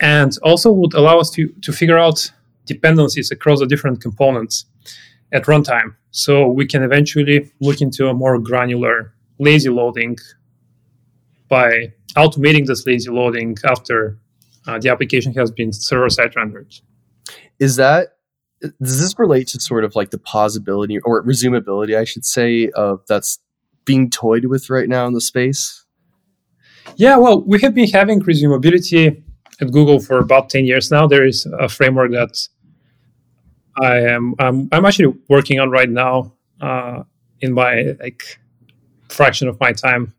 and 0.00 0.36
also 0.42 0.72
would 0.72 0.94
allow 0.94 1.18
us 1.18 1.30
to, 1.30 1.48
to 1.62 1.72
figure 1.72 1.98
out 1.98 2.30
dependencies 2.66 3.30
across 3.30 3.60
the 3.60 3.66
different 3.66 4.00
components 4.00 4.64
at 5.32 5.44
runtime. 5.44 5.94
So 6.10 6.48
we 6.48 6.66
can 6.66 6.82
eventually 6.82 7.50
look 7.60 7.80
into 7.80 8.08
a 8.08 8.14
more 8.14 8.38
granular 8.38 9.14
lazy 9.38 9.68
loading 9.68 10.18
by 11.48 11.92
automating 12.16 12.66
this 12.66 12.86
lazy 12.86 13.10
loading 13.10 13.56
after 13.64 14.18
uh, 14.66 14.78
the 14.78 14.88
application 14.88 15.32
has 15.34 15.50
been 15.50 15.72
server-side 15.72 16.34
rendered. 16.36 16.74
Is 17.58 17.76
that 17.76 18.16
does 18.60 19.00
this 19.00 19.18
relate 19.18 19.48
to 19.48 19.60
sort 19.60 19.84
of 19.84 19.96
like 19.96 20.10
the 20.10 20.18
pausability 20.18 21.00
or 21.04 21.22
resumability, 21.22 21.96
I 21.96 22.04
should 22.04 22.26
say, 22.26 22.68
of 22.70 23.00
that's 23.08 23.38
being 23.86 24.10
toyed 24.10 24.44
with 24.44 24.68
right 24.68 24.88
now 24.88 25.06
in 25.06 25.14
the 25.14 25.20
space? 25.20 25.86
Yeah, 26.96 27.16
well, 27.16 27.42
we 27.42 27.60
have 27.60 27.74
been 27.74 27.88
having 27.88 28.20
resumability 28.20 29.22
at 29.60 29.70
Google 29.70 30.00
for 30.00 30.18
about 30.18 30.50
ten 30.50 30.64
years 30.64 30.90
now. 30.90 31.06
There 31.06 31.26
is 31.26 31.46
a 31.58 31.68
framework 31.68 32.12
that 32.12 32.48
I 33.80 33.98
am 33.98 34.34
I'm, 34.38 34.68
I'm 34.72 34.84
actually 34.84 35.14
working 35.28 35.58
on 35.60 35.70
right 35.70 35.88
now 35.88 36.34
uh, 36.60 37.02
in 37.40 37.52
my 37.52 37.94
like 38.00 38.22
fraction 39.08 39.48
of 39.48 39.58
my 39.60 39.72
time 39.72 40.14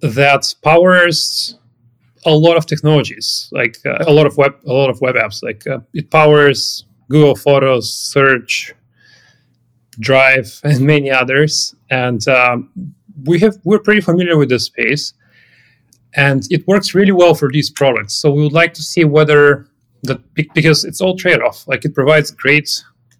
that 0.00 0.54
powers 0.62 1.58
a 2.26 2.30
lot 2.30 2.56
of 2.56 2.66
technologies, 2.66 3.48
like 3.52 3.78
uh, 3.86 4.04
a 4.06 4.12
lot 4.12 4.26
of 4.26 4.36
web, 4.36 4.54
a 4.66 4.72
lot 4.72 4.90
of 4.90 5.00
web 5.00 5.14
apps. 5.14 5.42
Like 5.42 5.66
uh, 5.66 5.80
it 5.94 6.10
powers 6.10 6.84
Google 7.08 7.36
Photos, 7.36 7.92
Search, 7.92 8.74
Drive, 9.98 10.60
and 10.64 10.80
many 10.80 11.10
others. 11.10 11.74
And 11.90 12.26
um, 12.28 12.94
we 13.24 13.38
have 13.40 13.56
we're 13.64 13.78
pretty 13.80 14.00
familiar 14.00 14.36
with 14.36 14.48
this 14.48 14.64
space, 14.64 15.14
and 16.14 16.44
it 16.50 16.66
works 16.66 16.94
really 16.94 17.12
well 17.12 17.34
for 17.34 17.50
these 17.50 17.70
products. 17.70 18.14
So 18.14 18.30
we 18.30 18.42
would 18.42 18.52
like 18.52 18.74
to 18.74 18.82
see 18.82 19.04
whether 19.04 19.68
that 20.04 20.20
because 20.34 20.84
it's 20.84 21.00
all 21.00 21.16
trade-off. 21.16 21.66
Like 21.66 21.84
it 21.84 21.94
provides 21.94 22.30
great 22.30 22.70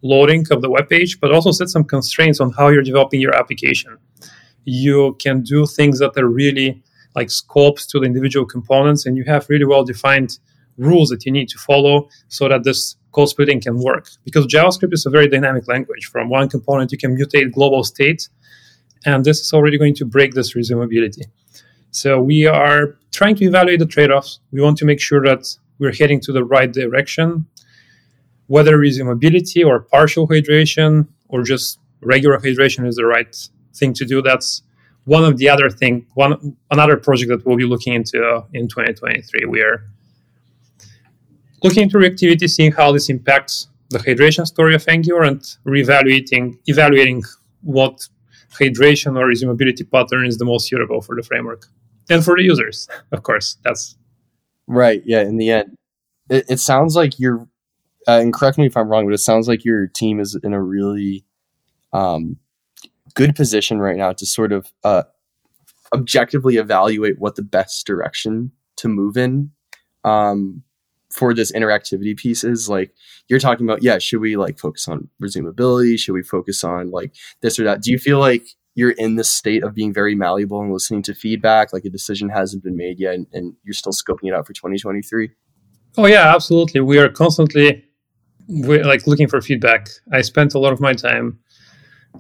loading 0.02 0.47
of 0.50 0.62
the 0.62 0.71
web 0.71 0.88
page, 0.88 1.21
but 1.21 1.33
also 1.33 1.50
sets 1.50 1.73
some 1.73 1.85
constraints 1.85 2.40
on 2.40 2.52
how 2.52 2.68
you're 2.68 2.83
developing 2.83 3.21
your 3.21 3.35
application 3.35 3.99
you 4.68 5.16
can 5.18 5.42
do 5.42 5.66
things 5.66 5.99
that 5.99 6.16
are 6.18 6.28
really 6.28 6.83
like 7.14 7.30
scopes 7.30 7.87
to 7.87 7.99
the 7.99 8.04
individual 8.04 8.45
components 8.45 9.07
and 9.07 9.16
you 9.16 9.25
have 9.25 9.49
really 9.49 9.64
well 9.64 9.83
defined 9.83 10.38
rules 10.76 11.09
that 11.09 11.25
you 11.25 11.33
need 11.33 11.49
to 11.49 11.59
follow 11.59 12.09
so 12.28 12.49
that 12.49 12.64
this 12.64 12.97
code 13.12 13.28
splitting 13.28 13.61
can 13.61 13.78
work 13.78 14.11
because 14.25 14.47
javascript 14.47 14.92
is 14.92 15.07
a 15.07 15.11
very 15.11 15.26
dynamic 15.26 15.66
language 15.68 16.07
from 16.07 16.28
one 16.28 16.49
component 16.49 16.92
you 16.92 16.99
can 16.99 17.16
mutate 17.16 17.50
global 17.50 17.83
state 17.83 18.28
and 19.07 19.25
this 19.25 19.40
is 19.40 19.52
already 19.54 19.78
going 19.78 19.95
to 19.95 20.04
break 20.04 20.35
this 20.35 20.54
resumability 20.54 21.25
so 21.90 22.21
we 22.21 22.47
are 22.47 22.97
trying 23.12 23.35
to 23.35 23.45
evaluate 23.45 23.78
the 23.78 23.87
trade-offs 23.87 24.40
we 24.52 24.61
want 24.61 24.76
to 24.76 24.85
make 24.85 25.00
sure 25.00 25.23
that 25.23 25.47
we're 25.78 25.95
heading 25.95 26.21
to 26.21 26.33
the 26.33 26.45
right 26.45 26.73
direction 26.73 27.47
whether 28.49 28.76
resumability 28.78 29.64
or 29.64 29.80
partial 29.80 30.26
hydration 30.26 31.07
or 31.28 31.42
just 31.42 31.78
regular 32.00 32.38
hydration 32.38 32.87
is 32.87 32.97
the 32.97 33.07
right 33.07 33.49
thing 33.75 33.95
to 33.95 34.04
do. 34.04 34.21
That's 34.21 34.62
one 35.04 35.25
of 35.25 35.38
the 35.38 35.49
other 35.49 35.71
thing, 35.71 36.07
one 36.14 36.57
another 36.71 36.97
project 36.97 37.30
that 37.30 37.47
we'll 37.47 37.57
be 37.57 37.64
looking 37.64 37.95
into 37.95 38.23
uh, 38.23 38.45
in 38.52 38.68
2023. 38.68 39.47
We 39.47 39.61
are 39.61 39.85
looking 41.62 41.85
into 41.85 41.99
reactivity, 41.99 42.49
seeing 42.49 42.73
how 42.73 42.92
this 42.92 43.09
impacts 43.09 43.68
the 43.90 43.99
hydration 43.99 44.47
story 44.47 44.75
of 44.75 44.87
Angular, 44.88 45.23
and 45.23 45.40
reevaluating 45.66 46.59
evaluating 46.66 47.23
what 47.62 48.09
hydration 48.59 49.18
or 49.18 49.26
resumability 49.26 49.90
pattern 49.90 50.26
is 50.26 50.38
the 50.38 50.45
most 50.45 50.68
suitable 50.68 51.00
for 51.00 51.14
the 51.16 51.23
framework 51.23 51.66
and 52.09 52.25
for 52.25 52.37
the 52.37 52.43
users. 52.43 52.88
Of 53.12 53.23
course, 53.23 53.57
that's 53.65 53.97
right. 54.67 55.03
Yeah, 55.05 55.23
in 55.23 55.37
the 55.37 55.50
end, 55.50 55.77
it, 56.29 56.47
it 56.49 56.61
sounds 56.61 56.97
like 56.97 57.19
you're. 57.19 57.49
Uh, 58.07 58.21
and 58.21 58.33
correct 58.33 58.57
me 58.57 58.65
if 58.65 58.77
I'm 58.77 58.88
wrong, 58.88 59.05
but 59.05 59.12
it 59.12 59.19
sounds 59.19 59.49
like 59.49 59.65
your 59.67 59.87
team 59.87 60.19
is 60.19 60.38
in 60.43 60.55
a 60.55 60.62
really 60.62 61.27
um, 61.93 62.38
good 63.15 63.37
position 63.37 63.81
right 63.81 63.97
now 63.97 64.12
to 64.12 64.25
sort 64.25 64.53
of 64.53 64.73
uh, 64.83 65.03
objectively 65.93 66.57
evaluate 66.57 67.19
what 67.19 67.37
the 67.37 67.43
best 67.43 67.87
direction 67.87 68.53
to 68.77 68.88
move 68.88 69.17
in 69.17 69.50
um, 70.05 70.62
for 71.11 71.35
this 71.35 71.53
interactivity 71.53 72.17
piece 72.17 72.45
is. 72.45 72.69
Like 72.69 72.95
you're 73.29 73.41
talking 73.41 73.67
about, 73.67 73.83
yeah, 73.83 73.99
should 73.99 74.21
we 74.21 74.37
like 74.37 74.59
focus 74.59 74.88
on 74.88 75.09
resumability? 75.23 75.99
Should 75.99 76.12
we 76.12 76.23
focus 76.23 76.65
on 76.65 76.91
like 76.91 77.15
this 77.41 77.59
or 77.59 77.65
that? 77.65 77.83
Do 77.83 77.91
you 77.91 77.99
feel 77.99 78.19
like 78.19 78.47
you're 78.78 78.92
in 78.92 79.16
this 79.16 79.28
state 79.28 79.64
of 79.64 79.75
being 79.75 79.92
very 79.92 80.14
malleable 80.14 80.61
and 80.62 80.73
listening 80.73 81.02
to 81.02 81.12
feedback? 81.12 81.73
Like 81.73 81.85
a 81.85 81.90
decision 81.90 82.28
hasn't 82.28 82.62
been 82.62 82.76
made 82.76 83.00
yet, 83.00 83.14
and, 83.14 83.26
and 83.32 83.54
you're 83.64 83.75
still 83.75 83.92
scoping 83.92 84.28
it 84.28 84.35
out 84.35 84.47
for 84.47 84.52
2023. 84.52 85.30
Oh 85.97 86.06
yeah, 86.06 86.32
absolutely. 86.32 86.80
We 86.80 86.99
are 86.99 87.08
constantly 87.08 87.85
we're 88.47 88.85
like 88.85 89.06
looking 89.08 89.26
for 89.26 89.40
feedback. 89.40 89.88
I 90.12 90.20
spent 90.23 90.54
a 90.54 90.61
lot 90.61 90.73
of 90.73 90.80
my 90.80 90.94
time 90.94 91.40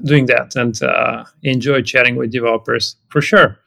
doing 0.02 0.26
that 0.26 0.56
and 0.56 0.82
uh, 0.82 1.24
enjoy 1.44 1.82
chatting 1.82 2.16
with 2.16 2.32
developers 2.32 2.96
for 3.08 3.20
sure. 3.20 3.58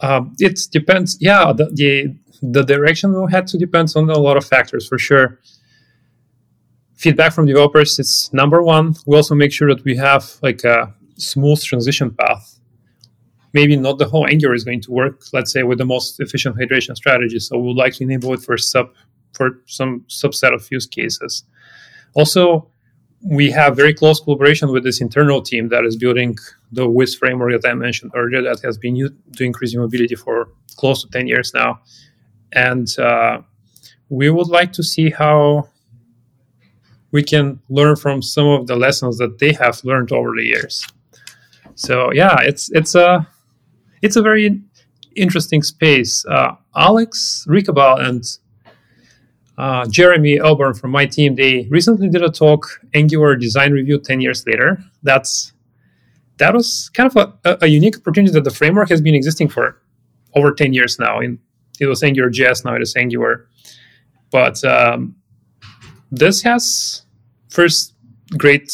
Um, 0.00 0.34
it 0.40 0.58
depends. 0.72 1.16
Yeah, 1.20 1.52
the, 1.52 1.66
the, 1.66 2.16
the 2.42 2.62
direction 2.64 3.12
will 3.12 3.28
have 3.28 3.46
to 3.46 3.56
depends 3.56 3.94
on 3.94 4.10
a 4.10 4.18
lot 4.18 4.36
of 4.36 4.44
factors 4.44 4.86
for 4.88 4.98
sure. 4.98 5.38
Feedback 6.96 7.32
from 7.32 7.46
developers 7.46 7.98
is 8.00 8.30
number 8.32 8.62
one. 8.62 8.96
We 9.06 9.16
also 9.16 9.36
make 9.36 9.52
sure 9.52 9.72
that 9.72 9.84
we 9.84 9.96
have 9.96 10.38
like 10.42 10.64
a 10.64 10.92
smooth 11.16 11.62
transition 11.62 12.10
path. 12.10 12.58
Maybe 13.52 13.76
not 13.76 13.98
the 13.98 14.06
whole 14.06 14.26
Angular 14.26 14.54
is 14.54 14.64
going 14.64 14.80
to 14.82 14.90
work. 14.90 15.22
Let's 15.32 15.52
say 15.52 15.62
with 15.62 15.78
the 15.78 15.84
most 15.84 16.18
efficient 16.20 16.56
hydration 16.56 16.96
strategy. 16.96 17.38
So 17.38 17.56
we 17.56 17.68
would 17.68 17.76
like 17.76 17.94
to 17.94 18.04
enable 18.04 18.32
it 18.34 18.42
for 18.42 18.56
sub 18.58 18.90
for 19.32 19.62
some 19.66 20.04
subset 20.08 20.54
of 20.54 20.66
use 20.70 20.86
cases. 20.86 21.44
Also, 22.14 22.68
we 23.24 23.50
have 23.50 23.74
very 23.74 23.94
close 23.94 24.20
collaboration 24.20 24.70
with 24.70 24.84
this 24.84 25.00
internal 25.00 25.40
team 25.40 25.68
that 25.70 25.84
is 25.84 25.96
building 25.96 26.36
the 26.72 26.88
Wiz 26.88 27.14
framework 27.14 27.60
that 27.60 27.68
I 27.68 27.74
mentioned 27.74 28.12
earlier 28.14 28.42
that 28.42 28.60
has 28.62 28.76
been 28.76 28.96
used 28.96 29.14
to 29.36 29.44
increase 29.44 29.74
mobility 29.74 30.14
for 30.14 30.48
close 30.76 31.02
to 31.02 31.08
10 31.08 31.26
years 31.26 31.52
now. 31.54 31.80
And 32.52 32.86
uh, 32.98 33.40
we 34.08 34.30
would 34.30 34.48
like 34.48 34.72
to 34.74 34.82
see 34.82 35.10
how 35.10 35.68
we 37.10 37.22
can 37.22 37.60
learn 37.68 37.96
from 37.96 38.20
some 38.20 38.46
of 38.46 38.66
the 38.66 38.76
lessons 38.76 39.18
that 39.18 39.38
they 39.38 39.52
have 39.52 39.82
learned 39.84 40.12
over 40.12 40.32
the 40.36 40.44
years. 40.44 40.86
So 41.74 42.12
yeah, 42.12 42.36
it's 42.40 42.70
it's 42.72 42.94
a 42.94 43.26
it's 44.02 44.16
a 44.16 44.22
very 44.22 44.60
interesting 45.16 45.62
space. 45.62 46.24
Uh, 46.26 46.56
Alex 46.76 47.46
Rickabaugh 47.48 48.00
and 48.00 48.24
uh, 49.56 49.86
Jeremy 49.88 50.38
Elbourn 50.38 50.74
from 50.74 50.90
my 50.90 51.06
team, 51.06 51.36
they 51.36 51.66
recently 51.70 52.08
did 52.08 52.22
a 52.22 52.30
talk, 52.30 52.66
Angular 52.92 53.36
Design 53.36 53.72
Review 53.72 54.00
10 54.00 54.20
years 54.20 54.44
later. 54.46 54.82
That's 55.02 55.52
that 56.38 56.52
was 56.52 56.90
kind 56.94 57.08
of 57.14 57.34
a, 57.44 57.58
a 57.62 57.68
unique 57.68 57.96
opportunity 57.96 58.32
that 58.32 58.42
the 58.42 58.50
framework 58.50 58.88
has 58.88 59.00
been 59.00 59.14
existing 59.14 59.48
for 59.48 59.80
over 60.34 60.52
10 60.52 60.72
years 60.72 60.98
now. 60.98 61.20
In 61.20 61.38
it 61.80 61.86
was 61.86 62.02
Angular 62.02 62.30
JS, 62.30 62.64
now 62.64 62.74
it 62.74 62.82
is 62.82 62.96
Angular. 62.96 63.48
But 64.30 64.62
um, 64.64 65.16
this 66.10 66.42
has 66.42 67.02
first 67.48 67.94
great 68.36 68.72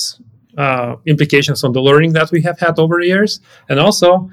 uh, 0.60 0.96
implications 1.06 1.64
on 1.64 1.72
the 1.72 1.80
learning 1.80 2.12
that 2.12 2.30
we 2.30 2.42
have 2.42 2.58
had 2.58 2.78
over 2.78 3.00
the 3.00 3.06
years, 3.06 3.40
and 3.68 3.80
also 3.80 4.30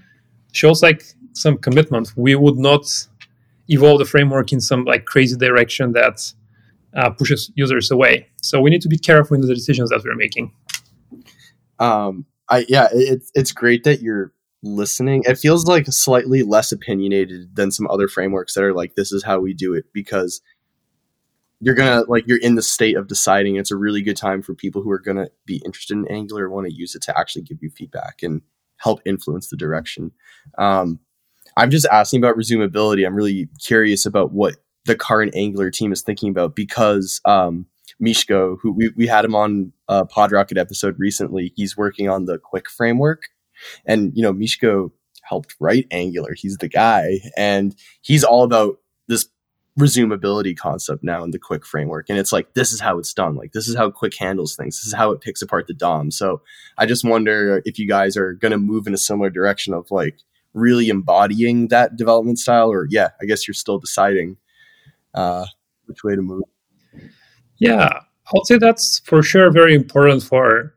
shows 0.51 0.83
like 0.83 1.01
some 1.33 1.57
commitment. 1.57 2.11
We 2.17 2.35
would 2.35 2.57
not 2.57 2.85
evolve 3.69 3.99
the 3.99 4.05
framework 4.05 4.51
in 4.51 4.59
some 4.59 4.83
like 4.83 5.05
crazy 5.05 5.37
direction 5.37 5.93
that 5.93 6.33
uh, 6.95 7.11
pushes 7.11 7.51
users 7.55 7.91
away. 7.91 8.27
So 8.41 8.59
we 8.59 8.69
need 8.69 8.81
to 8.81 8.89
be 8.89 8.97
careful 8.97 9.35
in 9.35 9.41
the 9.41 9.53
decisions 9.53 9.89
that 9.89 10.03
we're 10.03 10.15
making. 10.15 10.51
Um, 11.79 12.25
I 12.49 12.65
yeah, 12.67 12.87
it's 12.91 13.31
it's 13.33 13.51
great 13.53 13.83
that 13.85 14.01
you're 14.01 14.33
listening. 14.63 15.23
It 15.25 15.37
feels 15.37 15.65
like 15.65 15.85
slightly 15.87 16.43
less 16.43 16.71
opinionated 16.73 17.55
than 17.55 17.71
some 17.71 17.87
other 17.89 18.07
frameworks 18.09 18.53
that 18.53 18.63
are 18.63 18.73
like 18.73 18.95
this 18.95 19.11
is 19.13 19.23
how 19.23 19.39
we 19.39 19.53
do 19.53 19.73
it 19.73 19.85
because 19.93 20.41
you're 21.59 21.75
gonna 21.75 22.03
like 22.07 22.25
you're 22.27 22.39
in 22.39 22.55
the 22.55 22.61
state 22.61 22.95
of 22.95 23.07
deciding. 23.07 23.55
It's 23.55 23.71
a 23.71 23.77
really 23.77 24.01
good 24.01 24.17
time 24.17 24.41
for 24.41 24.53
people 24.53 24.81
who 24.81 24.91
are 24.91 24.99
gonna 24.99 25.29
be 25.45 25.61
interested 25.65 25.97
in 25.97 26.07
Angular 26.07 26.49
want 26.49 26.67
to 26.67 26.73
use 26.73 26.95
it 26.95 27.01
to 27.03 27.17
actually 27.17 27.43
give 27.43 27.57
you 27.61 27.69
feedback 27.69 28.21
and 28.21 28.41
help 28.77 29.01
influence 29.05 29.49
the 29.49 29.57
direction. 29.57 30.11
Um, 30.57 30.99
I'm 31.57 31.71
just 31.71 31.87
asking 31.91 32.19
about 32.23 32.35
resumability. 32.35 33.05
I'm 33.05 33.15
really 33.15 33.49
curious 33.63 34.05
about 34.05 34.31
what 34.31 34.57
the 34.85 34.95
current 34.95 35.35
Angular 35.35 35.71
team 35.71 35.91
is 35.91 36.01
thinking 36.01 36.29
about 36.29 36.55
because 36.55 37.19
um, 37.25 37.65
Miško, 38.01 38.57
who 38.61 38.71
we, 38.71 38.91
we 38.95 39.07
had 39.07 39.25
him 39.25 39.35
on 39.35 39.73
a 39.87 40.05
PodRocket 40.05 40.59
episode 40.59 40.95
recently, 40.99 41.53
he's 41.55 41.75
working 41.75 42.09
on 42.09 42.25
the 42.25 42.39
Qwik 42.39 42.67
framework. 42.67 43.29
And, 43.85 44.11
you 44.15 44.21
know, 44.21 44.33
Miško 44.33 44.91
helped 45.23 45.55
write 45.59 45.87
Angular. 45.91 46.33
He's 46.33 46.57
the 46.57 46.69
guy. 46.69 47.19
And 47.35 47.75
he's 48.01 48.23
all 48.23 48.43
about 48.43 48.77
this 49.07 49.27
resumability 49.79 50.57
concept 50.57 51.03
now 51.03 51.23
in 51.23 51.31
the 51.31 51.39
Qwik 51.39 51.63
framework. 51.63 52.07
And 52.09 52.17
it's 52.17 52.31
like, 52.33 52.53
this 52.53 52.71
is 52.71 52.79
how 52.79 52.97
it's 52.97 53.13
done. 53.13 53.35
Like, 53.35 53.51
this 53.51 53.67
is 53.67 53.75
how 53.75 53.91
Qwik 53.91 54.17
handles 54.17 54.55
things. 54.55 54.77
This 54.77 54.87
is 54.87 54.93
how 54.93 55.11
it 55.11 55.21
picks 55.21 55.41
apart 55.41 55.67
the 55.67 55.73
DOM. 55.73 56.11
So 56.11 56.41
I 56.77 56.85
just 56.85 57.03
wonder 57.05 57.61
if 57.65 57.77
you 57.77 57.87
guys 57.87 58.17
are 58.17 58.33
going 58.33 58.51
to 58.51 58.57
move 58.57 58.87
in 58.87 58.93
a 58.93 58.97
similar 58.97 59.29
direction 59.29 59.73
of 59.73 59.91
like, 59.91 60.17
really 60.57 60.89
embodying 60.89 61.67
that 61.67 61.95
development 61.95 62.39
style 62.39 62.71
or 62.71 62.87
yeah 62.89 63.09
i 63.21 63.25
guess 63.25 63.47
you're 63.47 63.53
still 63.53 63.77
deciding 63.77 64.37
uh, 65.13 65.45
which 65.85 66.03
way 66.03 66.15
to 66.15 66.21
move 66.21 66.43
yeah 67.57 67.89
i 68.27 68.31
would 68.33 68.45
say 68.45 68.57
that's 68.57 68.99
for 68.99 69.21
sure 69.21 69.51
very 69.51 69.75
important 69.75 70.23
for 70.23 70.73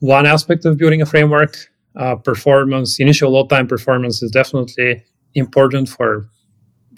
one 0.00 0.26
aspect 0.26 0.64
of 0.64 0.78
building 0.78 1.02
a 1.02 1.06
framework 1.06 1.56
uh, 1.96 2.16
performance 2.16 2.98
initial 2.98 3.30
load 3.30 3.50
time 3.50 3.66
performance 3.66 4.22
is 4.22 4.30
definitely 4.30 5.02
important 5.34 5.88
for 5.88 6.28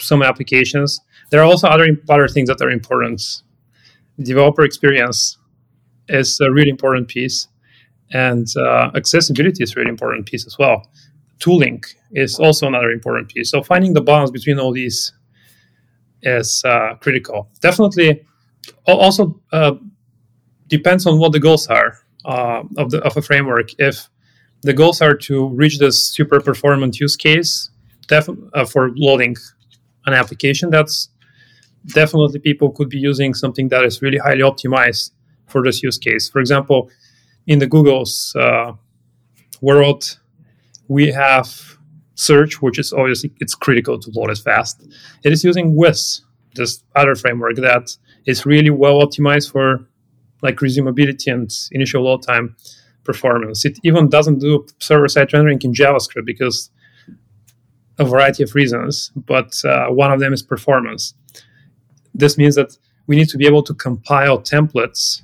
some 0.00 0.22
applications 0.22 1.00
there 1.30 1.40
are 1.40 1.44
also 1.44 1.68
other 1.68 1.88
other 2.08 2.28
things 2.28 2.48
that 2.48 2.60
are 2.60 2.70
important 2.70 3.22
developer 4.22 4.62
experience 4.62 5.38
is 6.08 6.40
a 6.40 6.50
really 6.50 6.70
important 6.70 7.08
piece 7.08 7.48
and 8.12 8.48
uh, 8.56 8.90
accessibility 8.94 9.62
is 9.62 9.72
a 9.72 9.76
really 9.76 9.90
important 9.90 10.26
piece 10.26 10.46
as 10.46 10.58
well. 10.58 10.88
Tooling 11.38 11.82
is 12.12 12.38
also 12.38 12.66
another 12.66 12.90
important 12.90 13.28
piece. 13.28 13.50
So 13.50 13.62
finding 13.62 13.94
the 13.94 14.00
balance 14.00 14.30
between 14.30 14.58
all 14.58 14.72
these 14.72 15.12
is 16.22 16.62
uh, 16.64 16.94
critical. 17.00 17.48
Definitely, 17.60 18.26
also 18.86 19.40
uh, 19.52 19.72
depends 20.66 21.06
on 21.06 21.18
what 21.18 21.32
the 21.32 21.40
goals 21.40 21.66
are 21.68 21.98
uh, 22.26 22.62
of 22.76 22.90
the 22.90 23.00
of 23.04 23.16
a 23.16 23.22
framework. 23.22 23.70
If 23.78 24.10
the 24.62 24.74
goals 24.74 25.00
are 25.00 25.14
to 25.16 25.48
reach 25.48 25.78
this 25.78 26.06
super 26.08 26.40
performant 26.40 27.00
use 27.00 27.16
case 27.16 27.70
def- 28.08 28.28
uh, 28.52 28.66
for 28.66 28.90
loading 28.96 29.36
an 30.12 30.18
application, 30.18 30.70
that's 30.70 31.10
definitely 31.86 32.38
people 32.40 32.70
could 32.70 32.88
be 32.88 32.98
using 32.98 33.34
something 33.34 33.68
that 33.68 33.84
is 33.84 34.02
really 34.02 34.18
highly 34.18 34.42
optimized 34.42 35.12
for 35.46 35.62
this 35.62 35.82
use 35.82 35.98
case. 35.98 36.28
For 36.28 36.40
example, 36.40 36.90
in 37.46 37.58
the 37.58 37.66
Google's 37.66 38.34
uh, 38.38 38.72
world, 39.60 40.18
we 40.88 41.12
have 41.12 41.78
search, 42.14 42.60
which 42.60 42.78
is 42.78 42.92
obviously 42.92 43.32
it's 43.40 43.54
critical 43.54 43.98
to 43.98 44.10
load 44.14 44.30
it 44.30 44.38
fast. 44.38 44.86
It 45.24 45.32
is 45.32 45.42
using 45.42 45.74
Wiz, 45.74 46.20
this 46.54 46.82
other 46.94 47.14
framework 47.14 47.56
that 47.56 47.96
is 48.26 48.44
really 48.44 48.70
well 48.70 49.00
optimized 49.00 49.50
for 49.52 49.86
like 50.42 50.56
resumability 50.56 51.32
and 51.32 51.50
initial 51.72 52.02
load 52.02 52.22
time 52.22 52.56
performance. 53.04 53.64
It 53.64 53.78
even 53.82 54.08
doesn't 54.08 54.40
do 54.40 54.66
server-side 54.78 55.32
rendering 55.32 55.60
in 55.62 55.72
JavaScript 55.72 56.26
because 56.26 56.70
a 58.00 58.04
variety 58.04 58.42
of 58.42 58.54
reasons, 58.54 59.12
but 59.14 59.52
uh, 59.64 59.86
one 59.88 60.10
of 60.10 60.18
them 60.20 60.32
is 60.32 60.42
performance. 60.42 61.14
This 62.14 62.36
means 62.38 62.54
that 62.54 62.70
we 63.06 63.14
need 63.14 63.28
to 63.28 63.38
be 63.42 63.46
able 63.46 63.62
to 63.62 63.74
compile 63.74 64.38
templates 64.54 65.22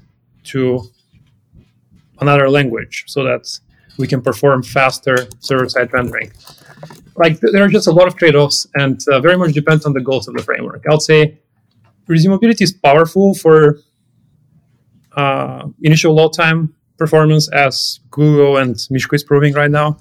to 0.53 0.61
another 2.21 2.49
language 2.51 3.05
so 3.07 3.25
that 3.25 3.45
we 3.99 4.07
can 4.07 4.21
perform 4.21 4.63
faster 4.63 5.17
server-side 5.41 5.93
rendering. 5.93 6.31
Like 7.17 7.41
there 7.41 7.65
are 7.65 7.69
just 7.69 7.87
a 7.87 7.93
lot 7.99 8.07
of 8.07 8.15
trade-offs, 8.17 8.67
and 8.75 9.01
uh, 9.09 9.21
very 9.21 9.39
much 9.39 9.53
depends 9.55 9.87
on 9.87 9.93
the 9.95 10.03
goals 10.09 10.29
of 10.29 10.35
the 10.35 10.43
framework. 10.43 10.85
I'll 10.89 11.01
say 11.01 11.39
resumability 12.09 12.63
is 12.63 12.73
powerful 12.73 13.35
for 13.35 13.79
uh, 15.17 15.69
initial 15.83 16.15
load 16.15 16.35
time 16.35 16.75
performance, 16.99 17.49
as 17.53 18.01
Google 18.11 18.59
and 18.59 18.75
Miško 18.93 19.15
is 19.15 19.25
proving 19.25 19.55
right 19.55 19.71
now. 19.71 19.99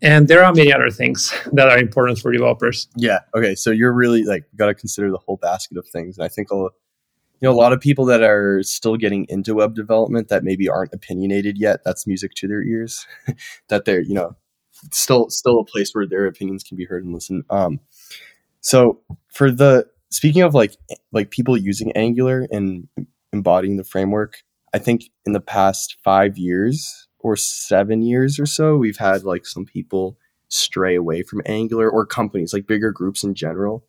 And 0.00 0.28
there 0.28 0.44
are 0.44 0.52
many 0.52 0.72
other 0.72 0.90
things 0.90 1.32
that 1.52 1.68
are 1.68 1.78
important 1.78 2.18
for 2.18 2.32
developers. 2.32 2.88
Yeah. 2.96 3.20
Okay. 3.34 3.54
So 3.54 3.70
you're 3.70 3.92
really 3.92 4.22
like 4.24 4.44
got 4.56 4.66
to 4.66 4.74
consider 4.74 5.10
the 5.10 5.18
whole 5.18 5.36
basket 5.36 5.76
of 5.76 5.86
things. 5.88 6.18
And 6.18 6.24
I 6.24 6.28
think 6.28 6.48
I'll 6.52 6.70
you 7.40 7.48
know 7.48 7.52
a 7.52 7.56
lot 7.56 7.72
of 7.72 7.80
people 7.80 8.04
that 8.06 8.22
are 8.22 8.62
still 8.62 8.96
getting 8.96 9.26
into 9.28 9.54
web 9.54 9.74
development 9.74 10.28
that 10.28 10.44
maybe 10.44 10.68
aren't 10.68 10.92
opinionated 10.92 11.58
yet 11.58 11.80
that's 11.84 12.06
music 12.06 12.32
to 12.34 12.48
their 12.48 12.62
ears 12.62 13.06
that 13.68 13.84
they're 13.84 14.00
you 14.00 14.14
know 14.14 14.34
still 14.92 15.28
still 15.30 15.60
a 15.60 15.64
place 15.64 15.92
where 15.92 16.06
their 16.06 16.26
opinions 16.26 16.62
can 16.62 16.76
be 16.76 16.84
heard 16.84 17.04
and 17.04 17.14
listened 17.14 17.44
um 17.50 17.80
so 18.60 19.00
for 19.32 19.50
the 19.50 19.86
speaking 20.10 20.42
of 20.42 20.54
like 20.54 20.76
like 21.12 21.30
people 21.30 21.56
using 21.56 21.92
angular 21.92 22.46
and 22.50 22.88
embodying 23.32 23.76
the 23.76 23.84
framework 23.84 24.38
i 24.74 24.78
think 24.78 25.04
in 25.26 25.32
the 25.32 25.40
past 25.40 25.96
five 26.02 26.38
years 26.38 27.07
or 27.20 27.36
seven 27.36 28.02
years 28.02 28.38
or 28.38 28.46
so 28.46 28.76
we've 28.76 28.98
had 28.98 29.24
like 29.24 29.46
some 29.46 29.64
people 29.64 30.16
stray 30.48 30.94
away 30.94 31.22
from 31.22 31.42
angular 31.46 31.90
or 31.90 32.06
companies 32.06 32.52
like 32.52 32.66
bigger 32.66 32.90
groups 32.90 33.22
in 33.22 33.34
general 33.34 33.84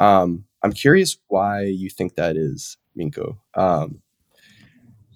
um 0.00 0.44
I'm 0.62 0.72
curious 0.72 1.16
why 1.28 1.64
you 1.64 1.90
think 1.90 2.14
that 2.14 2.36
is, 2.36 2.76
Minko. 2.98 3.38
Um, 3.54 4.00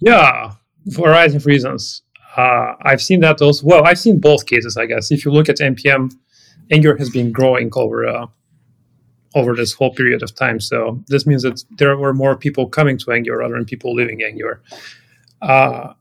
yeah, 0.01 0.55
for 0.93 1.09
a 1.09 1.13
variety 1.13 1.37
of 1.37 1.47
reasons. 1.47 2.03
Uh, 2.37 2.75
I've 2.83 3.01
seen 3.01 3.21
that 3.21 3.41
also. 3.41 3.65
Well, 3.65 3.87
I've 3.87 3.99
seen 3.99 4.19
both 4.19 4.47
cases, 4.47 4.77
I 4.77 4.87
guess. 4.87 5.11
If 5.11 5.25
you 5.25 5.31
look 5.31 5.49
at 5.49 5.57
npm, 5.57 6.13
Angular 6.71 6.97
has 6.97 7.09
been 7.11 7.33
growing 7.33 7.71
over 7.75 8.07
uh, 8.07 8.27
over 9.35 9.55
this 9.55 9.73
whole 9.73 9.95
period 9.95 10.23
of 10.23 10.35
time. 10.35 10.61
So 10.61 11.03
this 11.07 11.27
means 11.27 11.43
that 11.45 11.63
there 11.79 11.97
were 11.97 12.13
more 12.13 12.37
people 12.37 12.69
coming 12.69 12.99
to 12.99 13.13
Angular 13.13 13.39
rather 13.39 13.55
than 13.55 13.65
people 13.65 13.95
leaving 13.95 14.23
Angular. 14.23 14.61
Uh, 15.41 15.95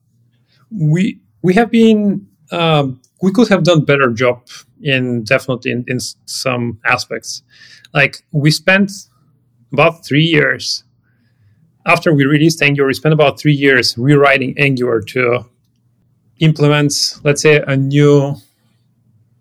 we 0.71 1.21
we 1.45 1.53
have 1.53 1.69
been 1.69 2.27
um, 2.51 2.99
we 3.21 3.31
could 3.31 3.47
have 3.49 3.63
done 3.63 3.85
better 3.85 4.09
job 4.11 4.47
in 4.81 5.23
definitely 5.23 5.71
in, 5.71 5.85
in 5.87 5.99
some 6.25 6.79
aspects. 6.85 7.43
Like 7.93 8.23
we 8.31 8.49
spent 8.49 8.91
about 9.71 10.03
three 10.03 10.23
years 10.23 10.83
after 11.85 12.13
we 12.15 12.25
released 12.25 12.63
Angular, 12.63 12.87
we 12.87 12.95
spent 12.95 13.13
about 13.13 13.39
three 13.39 13.53
years 13.53 13.95
rewriting 13.95 14.55
Angular 14.57 15.01
to 15.01 15.45
implement, 16.39 16.93
let's 17.23 17.43
say, 17.43 17.63
a 17.67 17.77
new 17.77 18.35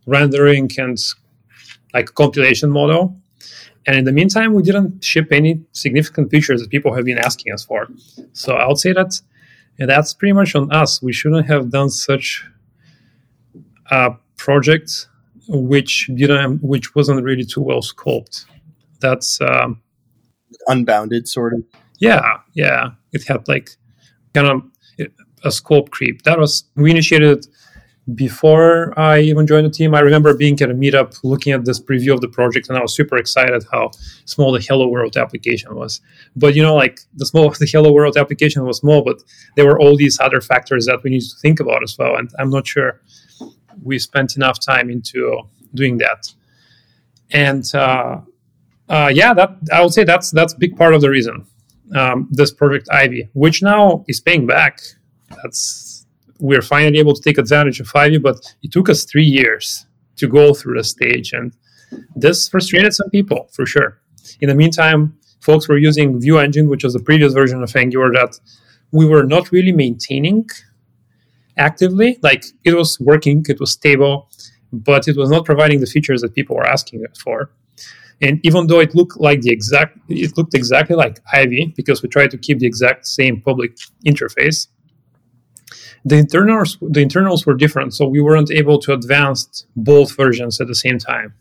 rendering 0.06 0.70
and 0.76 0.98
like 1.94 2.14
compilation 2.14 2.70
model. 2.70 3.16
And 3.86 3.96
in 3.96 4.04
the 4.04 4.12
meantime, 4.12 4.52
we 4.52 4.62
didn't 4.62 5.02
ship 5.02 5.28
any 5.32 5.62
significant 5.72 6.30
features 6.30 6.60
that 6.60 6.70
people 6.70 6.92
have 6.94 7.06
been 7.06 7.18
asking 7.18 7.54
us 7.54 7.64
for. 7.64 7.88
So 8.34 8.54
I 8.56 8.66
would 8.68 8.78
say 8.78 8.92
that 8.92 9.20
yeah, 9.78 9.86
that's 9.86 10.14
pretty 10.14 10.32
much 10.32 10.54
on 10.54 10.70
us. 10.72 11.02
We 11.02 11.12
shouldn't 11.12 11.46
have 11.46 11.70
done 11.70 11.90
such 11.90 12.44
a 13.90 14.12
project 14.36 15.08
which 15.48 16.10
didn't, 16.14 16.62
which 16.62 16.94
wasn't 16.94 17.22
really 17.22 17.44
too 17.44 17.60
well 17.60 17.80
scoped. 17.80 18.46
That's 19.00 19.40
um, 19.40 19.82
unbounded, 20.68 21.28
sort 21.28 21.54
of. 21.54 21.64
Yeah, 21.98 22.38
yeah. 22.54 22.90
It 23.12 23.24
had 23.26 23.46
like 23.48 23.70
kind 24.32 24.46
of 24.46 24.62
a 25.44 25.52
scope 25.52 25.90
creep. 25.90 26.22
That 26.22 26.38
was 26.38 26.64
we 26.74 26.90
initiated 26.90 27.46
before 28.14 28.92
I 28.98 29.20
even 29.20 29.46
joined 29.46 29.66
the 29.66 29.70
team, 29.70 29.94
I 29.94 30.00
remember 30.00 30.36
being 30.36 30.60
at 30.60 30.70
a 30.70 30.74
meetup 30.74 31.18
looking 31.22 31.52
at 31.54 31.64
this 31.64 31.80
preview 31.80 32.12
of 32.12 32.20
the 32.20 32.28
project, 32.28 32.68
and 32.68 32.76
I 32.76 32.82
was 32.82 32.94
super 32.94 33.16
excited 33.16 33.64
how 33.72 33.92
small 34.26 34.52
the 34.52 34.60
Hello 34.60 34.88
World 34.88 35.16
application 35.16 35.74
was. 35.74 36.02
But 36.36 36.54
you 36.54 36.62
know, 36.62 36.74
like 36.74 37.00
the 37.14 37.24
small 37.24 37.48
the 37.58 37.66
Hello 37.66 37.92
World 37.92 38.16
application 38.16 38.64
was 38.64 38.78
small, 38.78 39.02
but 39.02 39.22
there 39.56 39.66
were 39.66 39.80
all 39.80 39.96
these 39.96 40.20
other 40.20 40.40
factors 40.40 40.84
that 40.86 41.02
we 41.02 41.10
need 41.10 41.22
to 41.22 41.36
think 41.40 41.60
about 41.60 41.82
as 41.82 41.96
well. 41.98 42.16
And 42.16 42.30
I'm 42.38 42.50
not 42.50 42.66
sure 42.66 43.00
we 43.82 43.98
spent 43.98 44.36
enough 44.36 44.60
time 44.60 44.90
into 44.90 45.42
doing 45.74 45.98
that. 45.98 46.32
And 47.30 47.64
uh, 47.74 48.20
uh, 48.88 49.10
yeah, 49.14 49.32
that 49.32 49.56
I 49.72 49.82
would 49.82 49.94
say 49.94 50.04
that's 50.04 50.30
that's 50.30 50.52
big 50.52 50.76
part 50.76 50.94
of 50.94 51.00
the 51.00 51.08
reason 51.08 51.46
um, 51.94 52.28
this 52.30 52.52
project 52.52 52.88
Ivy, 52.90 53.28
which 53.32 53.62
now 53.62 54.04
is 54.08 54.20
paying 54.20 54.46
back. 54.46 54.80
That's 55.42 55.93
we're 56.44 56.60
finally 56.60 56.98
able 56.98 57.14
to 57.14 57.22
take 57.22 57.38
advantage 57.38 57.80
of 57.80 57.90
Ivy, 57.94 58.18
but 58.18 58.36
it 58.62 58.70
took 58.70 58.90
us 58.90 59.04
three 59.04 59.24
years 59.24 59.86
to 60.16 60.28
go 60.28 60.52
through 60.52 60.76
the 60.76 60.84
stage. 60.84 61.32
And 61.32 61.56
this 62.14 62.48
frustrated 62.50 62.92
some 62.92 63.08
people 63.08 63.48
for 63.54 63.64
sure. 63.64 63.98
In 64.42 64.50
the 64.50 64.54
meantime, 64.54 65.16
folks 65.40 65.68
were 65.68 65.78
using 65.78 66.20
View 66.20 66.38
Engine, 66.38 66.68
which 66.68 66.84
was 66.84 66.92
the 66.92 67.00
previous 67.00 67.32
version 67.32 67.62
of 67.62 67.74
Angular 67.74 68.12
that 68.12 68.38
we 68.92 69.06
were 69.06 69.24
not 69.24 69.52
really 69.52 69.72
maintaining 69.72 70.46
actively. 71.56 72.18
Like 72.22 72.44
it 72.62 72.74
was 72.74 73.00
working, 73.00 73.42
it 73.48 73.58
was 73.58 73.72
stable, 73.72 74.28
but 74.70 75.08
it 75.08 75.16
was 75.16 75.30
not 75.30 75.46
providing 75.46 75.80
the 75.80 75.86
features 75.86 76.20
that 76.20 76.34
people 76.34 76.56
were 76.56 76.66
asking 76.66 77.06
for. 77.18 77.50
And 78.20 78.38
even 78.42 78.66
though 78.66 78.80
it 78.80 78.94
looked 78.94 79.18
like 79.18 79.40
the 79.40 79.50
exact, 79.50 79.96
it 80.10 80.36
looked 80.36 80.52
exactly 80.52 80.94
like 80.94 81.20
Ivy 81.32 81.72
because 81.74 82.02
we 82.02 82.10
tried 82.10 82.32
to 82.32 82.38
keep 82.38 82.58
the 82.58 82.66
exact 82.66 83.06
same 83.06 83.40
public 83.40 83.78
interface, 84.06 84.68
the 86.04 86.16
internals 86.16 86.78
the 86.80 87.00
internals 87.00 87.46
were 87.46 87.54
different, 87.54 87.94
so 87.94 88.06
we 88.06 88.20
weren't 88.20 88.50
able 88.50 88.78
to 88.80 88.92
advance 88.92 89.66
both 89.76 90.14
versions 90.16 90.60
at 90.60 90.66
the 90.66 90.74
same 90.74 90.98
time. 90.98 91.34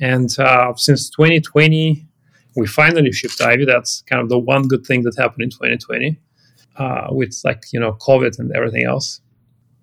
And 0.00 0.36
uh, 0.38 0.74
since 0.76 1.08
2020, 1.10 2.06
we 2.56 2.66
finally 2.66 3.12
shipped 3.12 3.40
Ivy. 3.40 3.64
That's 3.64 4.02
kind 4.02 4.20
of 4.20 4.28
the 4.28 4.38
one 4.38 4.66
good 4.66 4.84
thing 4.84 5.02
that 5.02 5.16
happened 5.16 5.44
in 5.44 5.50
2020, 5.50 6.18
uh, 6.76 7.08
with 7.10 7.40
like 7.44 7.64
you 7.72 7.80
know 7.80 7.92
COVID 7.92 8.38
and 8.38 8.52
everything 8.54 8.84
else. 8.84 9.20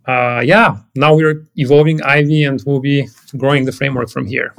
Uh, 0.05 0.41
yeah, 0.43 0.77
now 0.95 1.15
we're 1.15 1.45
evolving 1.55 2.01
Ivy, 2.01 2.43
and 2.43 2.61
we'll 2.65 2.79
be 2.81 3.07
growing 3.37 3.65
the 3.65 3.71
framework 3.71 4.09
from 4.09 4.25
here. 4.25 4.53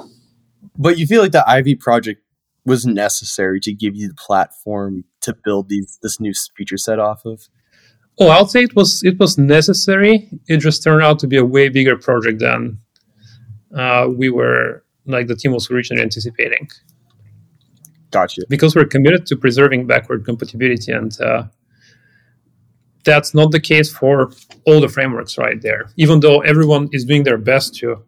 But 0.78 0.98
you 0.98 1.06
feel 1.06 1.20
like 1.20 1.32
the 1.32 1.48
Ivy 1.48 1.74
project 1.74 2.22
was 2.64 2.86
necessary 2.86 3.60
to 3.60 3.72
give 3.72 3.96
you 3.96 4.08
the 4.08 4.14
platform 4.14 5.04
to 5.20 5.34
build 5.44 5.68
these 5.68 5.98
this 6.02 6.20
new 6.20 6.32
feature 6.56 6.78
set 6.78 6.98
off 6.98 7.24
of? 7.24 7.48
Oh, 8.18 8.28
I'll 8.28 8.46
say 8.46 8.62
it 8.62 8.76
was 8.76 9.02
it 9.02 9.18
was 9.18 9.38
necessary. 9.38 10.28
It 10.46 10.58
just 10.58 10.82
turned 10.82 11.02
out 11.02 11.18
to 11.20 11.26
be 11.26 11.38
a 11.38 11.44
way 11.44 11.68
bigger 11.68 11.96
project 11.96 12.40
than 12.40 12.78
uh, 13.74 14.08
we 14.14 14.28
were 14.28 14.84
like 15.06 15.26
the 15.26 15.36
team 15.36 15.52
was 15.52 15.70
originally 15.70 16.02
anticipating. 16.02 16.68
Gotcha. 18.10 18.42
Because 18.48 18.76
we're 18.76 18.84
committed 18.84 19.26
to 19.26 19.36
preserving 19.36 19.86
backward 19.86 20.24
compatibility, 20.24 20.92
and 20.92 21.18
uh, 21.20 21.44
that's 23.04 23.34
not 23.34 23.50
the 23.50 23.60
case 23.60 23.90
for 23.90 24.30
all 24.66 24.80
the 24.80 24.88
frameworks 24.88 25.38
right 25.38 25.60
there. 25.62 25.90
Even 25.96 26.20
though 26.20 26.40
everyone 26.40 26.88
is 26.92 27.04
doing 27.04 27.22
their 27.24 27.38
best 27.38 27.74
to 27.76 28.04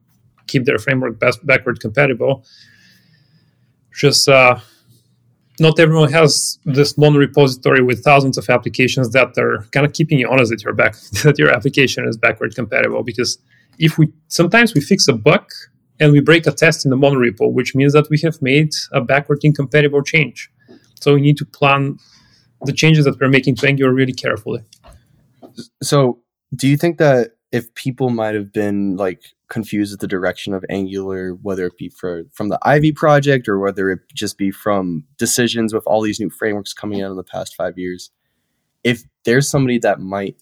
keep 0.46 0.66
their 0.66 0.78
framework 0.78 1.18
best 1.18 1.44
backward 1.46 1.80
compatible, 1.80 2.44
just 3.92 4.28
uh, 4.28 4.60
not 5.60 5.78
everyone 5.78 6.10
has 6.10 6.58
this 6.64 6.96
one 6.96 7.14
repository 7.14 7.82
with 7.82 8.02
thousands 8.02 8.36
of 8.36 8.48
applications 8.50 9.10
that 9.10 9.38
are 9.38 9.64
kind 9.70 9.86
of 9.86 9.92
keeping 9.92 10.18
you 10.18 10.28
honest 10.28 10.50
that 10.50 10.62
your 10.62 10.74
back 10.74 10.96
that 11.24 11.38
your 11.38 11.50
application 11.50 12.06
is 12.06 12.16
backward 12.16 12.54
compatible. 12.54 13.02
Because 13.02 13.38
if 13.78 13.98
we 13.98 14.12
sometimes 14.28 14.74
we 14.74 14.80
fix 14.80 15.06
a 15.08 15.12
bug 15.12 15.46
and 16.00 16.12
we 16.12 16.20
break 16.20 16.46
a 16.46 16.52
test 16.52 16.84
in 16.84 16.90
the 16.90 16.96
monorepo 16.96 17.52
which 17.52 17.74
means 17.74 17.92
that 17.92 18.08
we 18.10 18.18
have 18.18 18.40
made 18.42 18.72
a 18.92 19.00
backward 19.00 19.38
incompatible 19.42 20.02
change. 20.02 20.50
So 21.00 21.14
we 21.14 21.20
need 21.20 21.36
to 21.38 21.44
plan 21.44 21.98
the 22.64 22.72
changes 22.72 23.04
that 23.04 23.20
we're 23.20 23.28
making 23.28 23.56
to 23.56 23.68
angular 23.68 23.92
really 23.92 24.12
carefully. 24.12 24.62
So 25.82 26.20
do 26.54 26.66
you 26.66 26.76
think 26.76 26.98
that 26.98 27.32
if 27.54 27.72
people 27.76 28.10
might 28.10 28.34
have 28.34 28.52
been 28.52 28.96
like 28.96 29.32
confused 29.48 29.92
with 29.92 30.00
the 30.00 30.08
direction 30.08 30.52
of 30.54 30.64
Angular, 30.68 31.34
whether 31.34 31.66
it 31.66 31.78
be 31.78 31.88
for 31.88 32.24
from 32.32 32.48
the 32.48 32.58
Ivy 32.62 32.90
project 32.90 33.48
or 33.48 33.60
whether 33.60 33.92
it 33.92 34.00
just 34.12 34.36
be 34.36 34.50
from 34.50 35.04
decisions 35.18 35.72
with 35.72 35.86
all 35.86 36.02
these 36.02 36.18
new 36.18 36.30
frameworks 36.30 36.72
coming 36.72 37.00
out 37.00 37.12
in 37.12 37.16
the 37.16 37.22
past 37.22 37.54
five 37.54 37.78
years. 37.78 38.10
If 38.82 39.04
there's 39.24 39.48
somebody 39.48 39.78
that 39.78 40.00
might 40.00 40.34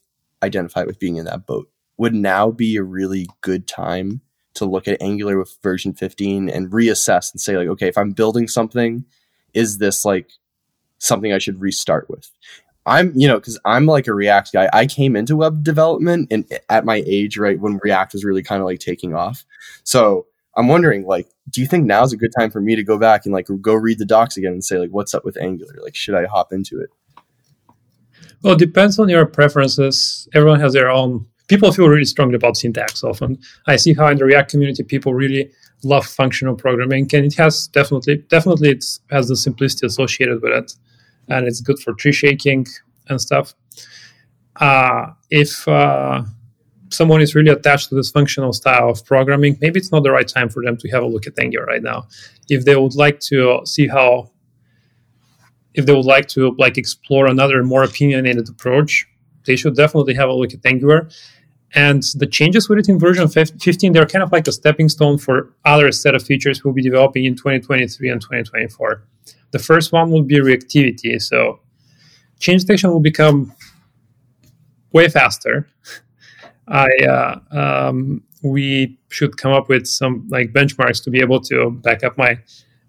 identify 0.43 0.85
with 0.85 0.99
being 0.99 1.17
in 1.17 1.27
that 1.27 1.47
boat, 1.47 1.69
would 1.99 2.15
now 2.15 2.51
be 2.51 2.77
a 2.77 2.83
really 2.83 3.29
good 3.43 3.69
time 3.69 4.23
to 4.55 4.65
look 4.65 4.89
at 4.89 5.03
Angular 5.03 5.37
with 5.37 5.59
version 5.63 5.93
15 5.93 6.49
and 6.49 6.73
reassess 6.73 7.31
and 7.31 7.43
say, 7.43 7.59
like, 7.59 7.69
okay, 7.69 7.89
if 7.89 7.99
I'm 7.99 8.13
building 8.13 8.49
something, 8.49 9.05
is 9.53 9.77
this 9.77 10.07
like 10.07 10.31
something 10.97 11.31
I 11.31 11.39
should 11.39 11.61
restart 11.61 12.09
with? 12.09 12.31
I'm, 12.85 13.13
you 13.15 13.29
know, 13.29 13.39
because 13.39 13.59
I'm 13.65 13.87
like 13.87 14.09
a 14.09 14.15
React 14.15 14.53
guy. 14.53 14.69
I 14.73 14.87
came 14.87 15.15
into 15.15 15.37
web 15.37 15.63
development 15.63 16.29
and 16.31 16.45
at 16.69 16.85
my 16.85 17.03
age, 17.07 17.39
right, 17.39 17.59
when 17.61 17.79
React 17.83 18.15
was 18.15 18.25
really 18.25 18.43
kind 18.43 18.61
of 18.61 18.67
like 18.67 18.81
taking 18.81 19.15
off. 19.15 19.45
So 19.85 20.27
I'm 20.57 20.69
wondering, 20.69 21.07
like, 21.07 21.29
do 21.51 21.61
you 21.61 21.67
think 21.67 21.87
now's 21.87 22.13
a 22.13 22.17
good 22.17 22.33
time 22.37 22.51
for 22.51 22.61
me 22.61 22.75
to 22.77 22.83
go 22.83 22.99
back 22.99 23.25
and 23.25 23.33
like 23.33 23.47
go 23.61 23.75
read 23.75 23.99
the 23.99 24.05
docs 24.05 24.37
again 24.37 24.53
and 24.53 24.65
say, 24.65 24.79
like, 24.79 24.91
what's 24.91 25.15
up 25.15 25.25
with 25.25 25.37
Angular? 25.37 25.75
Like, 25.83 25.95
should 25.95 26.15
I 26.15 26.27
hop 26.27 26.53
into 26.53 26.81
it? 26.81 26.91
Well, 28.43 28.55
it 28.55 28.59
depends 28.59 28.99
on 28.99 29.09
your 29.09 29.27
preferences. 29.27 30.29
Everyone 30.35 30.61
has 30.61 30.73
their 30.73 30.91
own. 30.91 31.27
People 31.47 31.71
feel 31.73 31.89
really 31.89 32.05
strongly 32.05 32.35
about 32.35 32.57
syntax 32.57 33.05
often. 33.05 33.39
I 33.67 33.77
see 33.77 33.95
how 33.95 34.09
in 34.09 34.17
the 34.17 34.25
React 34.25 34.51
community 34.51 34.83
people 34.83 35.15
really 35.15 35.53
love 35.85 36.07
functional 36.07 36.57
programming, 36.57 37.09
and 37.13 37.27
it 37.27 37.35
has 37.35 37.69
definitely, 37.69 38.19
definitely, 38.29 38.71
it 38.71 38.85
has 39.11 39.29
the 39.29 39.37
simplicity 39.37 39.87
associated 39.87 40.43
with 40.43 40.53
it 40.53 40.73
and 41.29 41.47
it's 41.47 41.61
good 41.61 41.79
for 41.79 41.95
tree 41.95 42.13
shaking 42.13 42.67
and 43.09 43.21
stuff. 43.21 43.55
Uh, 44.57 45.13
if 45.31 45.67
uh, 45.67 46.23
someone 46.91 47.21
is 47.21 47.35
really 47.35 47.51
attached 47.51 47.89
to 47.89 47.95
this 47.95 48.11
functional 48.11 48.53
style 48.53 48.91
of 48.91 49.05
programming, 49.05 49.57
maybe 49.61 49.79
it's 49.79 49.93
not 49.93 50.03
the 50.03 50.11
right 50.11 50.29
time 50.29 50.49
for 50.49 50.63
them 50.63 50.77
to 50.77 50.89
have 50.91 51.03
a 51.03 51.07
look 51.07 51.27
at 51.27 51.39
Angular 51.39 51.67
right 51.67 51.83
now. 51.83 52.07
If 52.49 52.65
they 52.65 52.77
would 52.77 52.95
like 52.95 53.21
to 53.21 53.61
see 53.65 53.87
how, 53.87 54.31
if 55.75 55.87
they 55.87 55.95
would 55.95 56.05
like 56.05 56.29
to 56.29 56.55
like 56.59 56.77
explore 56.77 57.27
another 57.27 57.63
more 57.63 57.83
opinionated 57.83 58.49
approach, 58.49 59.07
they 59.47 59.57
should 59.57 59.75
definitely 59.75 60.15
have 60.15 60.29
a 60.29 60.33
look 60.33 60.53
at 60.53 60.65
Angular. 60.65 61.09
And 61.75 62.03
the 62.17 62.27
changes 62.27 62.69
with 62.69 62.81
it 62.81 62.89
in 62.91 62.99
version 62.99 63.27
15, 63.29 63.93
they're 63.93 64.05
kind 64.05 64.23
of 64.23 64.31
like 64.31 64.47
a 64.47 64.53
stepping 64.53 64.91
stone 64.91 65.17
for 65.17 65.55
other 65.65 65.91
set 65.91 66.15
of 66.15 66.23
features 66.23 66.63
we'll 66.63 66.75
be 66.75 66.83
developing 66.83 67.25
in 67.25 67.35
2023 67.35 68.11
and 68.11 68.21
2024. 68.21 69.03
The 69.53 69.59
first 69.59 69.93
one 69.93 70.11
will 70.11 70.23
be 70.23 70.41
reactivity. 70.41 71.21
So 71.21 71.61
change 72.39 72.63
detection 72.63 72.91
will 72.91 73.01
become 73.01 73.55
way 74.93 75.09
faster. 75.09 75.69
I 76.69 76.89
uh, 77.09 77.39
um, 77.51 78.23
we 78.43 78.99
should 79.09 79.37
come 79.37 79.53
up 79.53 79.69
with 79.69 79.87
some 79.87 80.27
like 80.31 80.53
benchmarks 80.53 81.03
to 81.05 81.11
be 81.11 81.21
able 81.21 81.41
to 81.43 81.71
back 81.71 82.03
up 82.03 82.19
my 82.19 82.39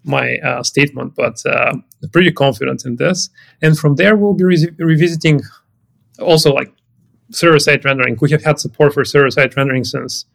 my 0.04 0.36
uh, 0.38 0.62
statement, 0.62 1.14
but 1.16 1.44
uh, 1.46 1.76
pretty 2.12 2.30
confident 2.30 2.84
in 2.84 2.96
this. 2.96 3.30
And 3.62 3.78
from 3.78 3.96
there, 3.96 4.16
we'll 4.16 4.34
be 4.34 4.44
re- 4.44 4.70
revisiting 4.78 5.40
also 6.18 6.52
like 6.52 6.72
server 7.30 7.58
side 7.58 7.84
rendering. 7.84 8.18
We 8.20 8.30
have 8.30 8.44
had 8.44 8.60
support 8.60 8.94
for 8.94 9.04
server 9.04 9.30
side 9.30 9.56
rendering 9.56 9.84
since 9.84 10.26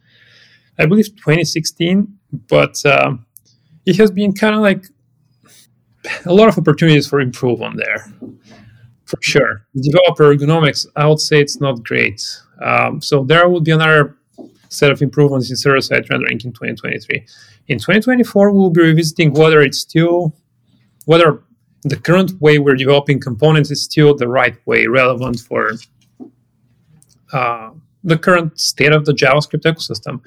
I 0.78 0.86
believe 0.86 1.08
2016, 1.16 2.08
but 2.48 2.84
uh, 2.84 3.14
it 3.86 3.96
has 3.96 4.10
been 4.10 4.32
kind 4.32 4.54
of 4.54 4.60
like 4.60 4.86
a 6.24 6.32
lot 6.32 6.48
of 6.48 6.58
opportunities 6.58 7.06
for 7.06 7.20
improvement 7.20 7.76
there, 7.76 8.06
for 9.04 9.18
sure. 9.20 9.66
The 9.74 9.82
developer 9.82 10.34
ergonomics, 10.34 10.86
I 10.96 11.06
would 11.06 11.20
say 11.20 11.40
it's 11.40 11.60
not 11.60 11.84
great. 11.84 12.22
Um, 12.62 13.00
so 13.00 13.24
there 13.24 13.48
will 13.48 13.60
be 13.60 13.70
another 13.70 14.16
set 14.68 14.90
of 14.90 15.02
improvements 15.02 15.50
in 15.50 15.56
server-side 15.56 16.08
rendering 16.10 16.40
in 16.44 16.52
2023. 16.52 17.26
In 17.68 17.78
2024, 17.78 18.52
we'll 18.52 18.70
be 18.70 18.82
revisiting 18.82 19.32
whether 19.32 19.60
it's 19.60 19.80
still 19.80 20.34
whether 21.06 21.42
the 21.82 21.96
current 21.96 22.32
way 22.40 22.58
we're 22.58 22.76
developing 22.76 23.18
components 23.18 23.70
is 23.70 23.82
still 23.82 24.14
the 24.14 24.28
right 24.28 24.56
way, 24.66 24.86
relevant 24.86 25.40
for 25.40 25.72
uh, 27.32 27.70
the 28.04 28.18
current 28.18 28.58
state 28.60 28.92
of 28.92 29.06
the 29.06 29.12
JavaScript 29.12 29.62
ecosystem. 29.62 30.20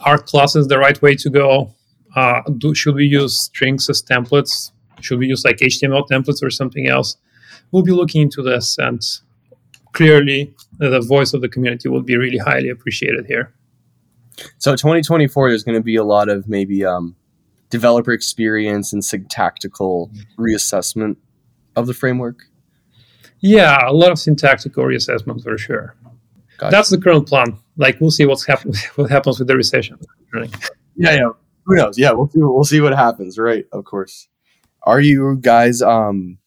Are 0.00 0.18
classes 0.18 0.68
the 0.68 0.78
right 0.78 1.00
way 1.02 1.16
to 1.16 1.30
go? 1.30 1.74
Uh, 2.14 2.42
do, 2.58 2.74
should 2.74 2.94
we 2.94 3.06
use 3.06 3.38
strings 3.38 3.90
as 3.90 4.02
templates? 4.02 4.70
Should 5.00 5.18
we 5.18 5.26
use 5.26 5.44
like 5.44 5.58
HTML 5.58 6.06
templates 6.08 6.42
or 6.42 6.50
something 6.50 6.88
else? 6.88 7.16
We'll 7.70 7.82
be 7.82 7.92
looking 7.92 8.22
into 8.22 8.42
this, 8.42 8.78
and 8.78 9.02
clearly, 9.92 10.54
the 10.78 11.00
voice 11.00 11.34
of 11.34 11.40
the 11.40 11.48
community 11.48 11.88
will 11.88 12.02
be 12.02 12.16
really 12.16 12.38
highly 12.38 12.68
appreciated 12.68 13.26
here. 13.26 13.52
So 14.58 14.72
2024, 14.72 15.50
there's 15.50 15.64
going 15.64 15.76
to 15.78 15.82
be 15.82 15.96
a 15.96 16.04
lot 16.04 16.28
of 16.28 16.48
maybe 16.48 16.84
um, 16.84 17.16
developer 17.70 18.12
experience 18.12 18.92
and 18.92 19.04
syntactical 19.04 20.10
reassessment 20.38 21.16
of 21.76 21.86
the 21.86 21.94
framework. 21.94 22.44
Yeah, 23.40 23.78
a 23.86 23.92
lot 23.92 24.10
of 24.10 24.18
syntactical 24.18 24.84
reassessment 24.84 25.42
for 25.42 25.56
sure. 25.58 25.96
Gotcha. 26.58 26.70
That's 26.72 26.90
the 26.90 26.98
current 26.98 27.28
plan. 27.28 27.58
Like 27.76 28.00
we'll 28.00 28.10
see 28.10 28.26
what's 28.26 28.44
happen- 28.44 28.72
what 28.96 29.10
happens 29.10 29.38
with 29.38 29.48
the 29.48 29.56
recession. 29.56 29.98
Right? 30.34 30.52
Yeah, 30.96 31.12
yeah. 31.12 31.28
Who 31.64 31.76
knows? 31.76 31.98
Yeah, 31.98 32.12
we'll 32.12 32.28
see. 32.28 32.38
We'll 32.40 32.64
see 32.64 32.80
what 32.80 32.94
happens. 32.94 33.38
Right, 33.38 33.66
of 33.72 33.84
course. 33.84 34.28
Are 34.88 35.02
you 35.02 35.36
guys 35.42 35.82
um, 35.82 36.38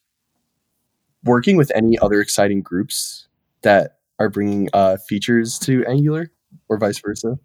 working 1.23 1.57
with 1.57 1.71
any 1.75 1.99
other 1.99 2.19
exciting 2.19 2.63
groups 2.63 3.27
that 3.61 3.99
are 4.17 4.29
bringing 4.29 4.67
uh, 4.73 4.97
features 4.97 5.59
to 5.59 5.85
Angular, 5.85 6.31
or 6.67 6.79
vice 6.79 6.97
versa? 6.97 7.37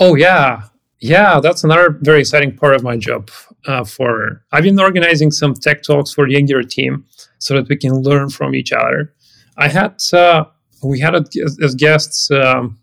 Oh 0.00 0.14
yeah, 0.14 0.62
yeah. 1.00 1.38
That's 1.40 1.64
another 1.64 1.98
very 2.00 2.20
exciting 2.20 2.56
part 2.56 2.74
of 2.74 2.82
my 2.82 2.96
job. 2.96 3.30
Uh, 3.66 3.84
for 3.84 4.42
I've 4.50 4.62
been 4.62 4.80
organizing 4.80 5.30
some 5.32 5.52
tech 5.52 5.82
talks 5.82 6.14
for 6.14 6.26
the 6.26 6.34
Angular 6.34 6.62
team 6.62 7.04
so 7.38 7.52
that 7.52 7.68
we 7.68 7.76
can 7.76 8.00
learn 8.00 8.30
from 8.30 8.54
each 8.54 8.72
other. 8.72 9.12
I 9.58 9.68
had 9.68 10.00
uh, 10.14 10.46
we 10.82 10.98
had 10.98 11.14
as 11.14 11.74
guests 11.74 12.30
um, 12.30 12.78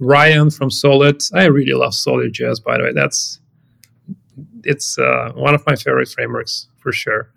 Ryan 0.00 0.48
from 0.48 0.70
Solid. 0.70 1.22
I 1.34 1.44
really 1.44 1.74
love 1.74 1.92
Solid 1.92 2.32
JS, 2.32 2.64
by 2.64 2.78
the 2.78 2.84
way. 2.84 2.92
That's 2.94 3.38
it's 4.64 4.98
uh, 4.98 5.32
one 5.34 5.54
of 5.54 5.62
my 5.66 5.76
favorite 5.76 6.08
frameworks 6.08 6.68
for 6.82 6.92
sure. 6.92 7.32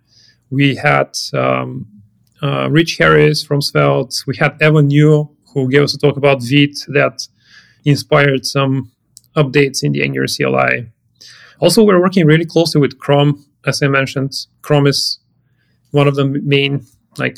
We 0.49 0.75
had 0.75 1.15
um, 1.33 1.87
uh, 2.41 2.69
Rich 2.69 2.97
Harris 2.97 3.43
from 3.43 3.61
Svelte. 3.61 4.23
We 4.27 4.35
had 4.37 4.61
Evan 4.61 4.89
You, 4.89 5.29
who 5.53 5.69
gave 5.69 5.83
us 5.83 5.93
a 5.93 5.97
talk 5.97 6.17
about 6.17 6.41
Vite 6.41 6.79
that 6.89 7.27
inspired 7.85 8.45
some 8.45 8.91
updates 9.35 9.83
in 9.83 9.91
the 9.91 10.03
Angular 10.03 10.27
CLI. 10.27 10.91
Also, 11.59 11.83
we're 11.83 12.01
working 12.01 12.25
really 12.25 12.45
closely 12.45 12.81
with 12.81 12.99
Chrome, 12.99 13.45
as 13.65 13.81
I 13.81 13.87
mentioned. 13.87 14.33
Chrome 14.61 14.87
is 14.87 15.19
one 15.91 16.07
of 16.07 16.15
the 16.15 16.25
main 16.25 16.85
like 17.17 17.37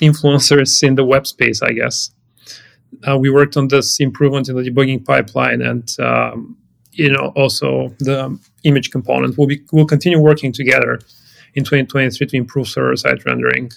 influencers 0.00 0.82
in 0.82 0.94
the 0.94 1.04
web 1.04 1.26
space, 1.26 1.62
I 1.62 1.72
guess. 1.72 2.10
Uh, 3.06 3.18
we 3.18 3.30
worked 3.30 3.56
on 3.56 3.68
this 3.68 4.00
improvement 4.00 4.48
in 4.48 4.56
the 4.56 4.70
debugging 4.70 5.04
pipeline, 5.04 5.62
and 5.62 5.94
um, 6.00 6.56
you 6.98 7.10
know 7.10 7.32
also 7.36 7.94
the 8.00 8.38
image 8.64 8.90
component. 8.90 9.38
We'll 9.38 9.46
be 9.46 9.62
we'll 9.72 9.86
continue 9.86 10.20
working 10.20 10.52
together 10.52 11.00
in 11.54 11.64
2023 11.64 12.26
to 12.26 12.36
improve 12.36 12.68
server-side 12.68 13.24
rendering. 13.24 13.70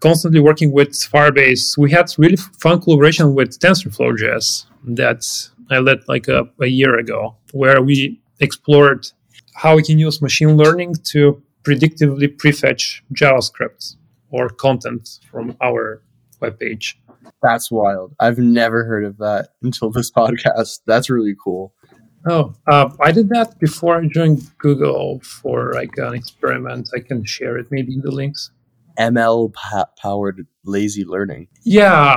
Constantly 0.00 0.40
working 0.40 0.72
with 0.72 0.92
Firebase. 0.92 1.76
We 1.76 1.90
had 1.90 2.06
really 2.16 2.36
fun 2.36 2.80
collaboration 2.80 3.34
with 3.34 3.58
TensorFlow.js 3.58 4.64
that 4.96 5.22
I 5.70 5.78
led 5.78 5.98
like 6.08 6.26
a, 6.26 6.48
a 6.60 6.66
year 6.66 6.98
ago, 6.98 7.36
where 7.52 7.82
we 7.82 8.18
explored 8.38 9.06
how 9.54 9.76
we 9.76 9.82
can 9.82 9.98
use 9.98 10.22
machine 10.22 10.56
learning 10.56 10.94
to 11.12 11.42
predictively 11.64 12.34
prefetch 12.34 13.02
JavaScript 13.12 13.96
or 14.30 14.48
content 14.48 15.18
from 15.30 15.54
our 15.60 16.02
web 16.40 16.58
page. 16.58 16.98
That's 17.42 17.70
wild. 17.70 18.14
I've 18.18 18.38
never 18.38 18.84
heard 18.84 19.04
of 19.04 19.18
that 19.18 19.50
until 19.62 19.90
this 19.90 20.10
podcast. 20.20 20.80
That's 20.86 21.10
really 21.10 21.36
cool. 21.42 21.74
Oh, 22.26 22.54
uh, 22.66 22.90
I 23.00 23.12
did 23.12 23.30
that 23.30 23.58
before 23.58 23.98
I 23.98 24.06
joined 24.06 24.42
Google 24.58 25.20
for 25.20 25.72
like 25.72 25.96
an 25.96 26.14
experiment. 26.14 26.90
I 26.94 27.00
can 27.00 27.24
share 27.24 27.56
it 27.56 27.68
maybe 27.70 27.94
in 27.94 28.02
the 28.02 28.10
links. 28.10 28.50
ML 28.98 29.54
powered 29.96 30.46
lazy 30.64 31.04
learning. 31.04 31.48
Yeah, 31.62 32.16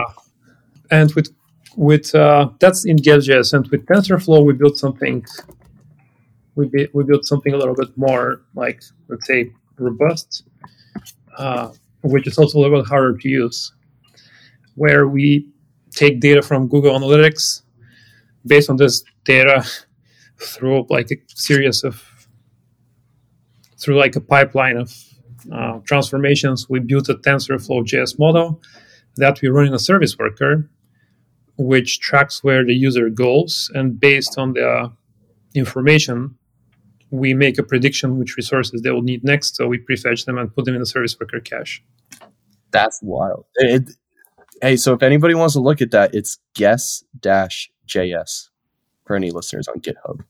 and 0.92 1.14
with 1.14 1.34
with 1.78 2.14
uh, 2.14 2.50
that's 2.60 2.86
in 2.86 2.98
Guess.js, 2.98 3.54
and 3.54 3.68
with 3.70 3.86
TensorFlow 3.86 4.46
we 4.46 4.54
built 4.54 4.78
something. 4.78 5.26
We 6.56 6.68
be, 6.68 6.88
we 6.94 7.04
built 7.06 7.26
something 7.26 7.54
a 7.54 7.58
little 7.58 7.74
bit 7.76 7.98
more 7.98 8.42
like 8.56 8.84
let's 9.08 9.26
say 9.26 9.52
robust, 9.78 10.44
uh, 11.38 11.70
which 12.02 12.28
is 12.28 12.38
also 12.38 12.60
a 12.60 12.62
little 12.62 12.80
bit 12.82 12.88
harder 12.88 13.18
to 13.18 13.30
use, 13.30 13.72
where 14.76 15.08
we 15.08 15.48
take 15.92 16.20
data 16.20 16.42
from 16.42 16.68
Google 16.68 17.00
Analytics. 17.00 17.62
Based 18.46 18.70
on 18.70 18.76
this 18.76 19.06
data, 19.24 19.66
through 20.44 20.86
like 20.90 21.12
a 21.12 21.16
series 21.28 21.84
of 21.84 22.28
through 23.80 23.98
like 24.00 24.16
a 24.16 24.22
pipeline 24.22 24.78
of 24.78 24.94
uh, 25.52 25.80
transformations, 25.80 26.70
we 26.70 26.80
built 26.80 27.10
a 27.10 27.16
TensorFlow 27.16 27.84
JS 27.84 28.18
model 28.18 28.62
that 29.18 29.42
we 29.42 29.50
run 29.50 29.68
in 29.68 29.74
a 29.74 29.80
service 29.80 30.18
worker, 30.18 30.70
which 31.58 32.00
tracks 32.00 32.44
where 32.44 32.66
the 32.66 32.74
user 32.74 33.10
goes, 33.10 33.70
and 33.74 34.00
based 34.00 34.38
on 34.38 34.54
the 34.54 34.92
information, 35.54 36.36
we 37.12 37.34
make 37.34 37.60
a 37.60 37.64
prediction 37.64 38.18
which 38.18 38.36
resources 38.38 38.82
they 38.82 38.90
will 38.90 39.04
need 39.04 39.24
next. 39.24 39.56
So 39.56 39.68
we 39.68 39.78
prefetch 39.78 40.26
them 40.26 40.38
and 40.38 40.54
put 40.54 40.66
them 40.66 40.74
in 40.74 40.80
the 40.80 40.86
service 40.86 41.16
worker 41.20 41.40
cache. 41.40 41.84
That's 42.72 43.00
wild. 43.04 43.46
It, 43.56 43.92
hey, 44.62 44.78
so 44.78 44.94
if 44.94 45.04
anybody 45.04 45.36
wants 45.36 45.54
to 45.54 45.60
look 45.60 45.82
at 45.82 45.92
that, 45.92 46.16
it's 46.16 46.40
guess 46.56 47.04
dash 47.20 47.70
JS 47.88 48.50
for 49.06 49.16
any 49.16 49.30
listeners 49.30 49.68
on 49.68 49.80
GitHub. 49.80 50.22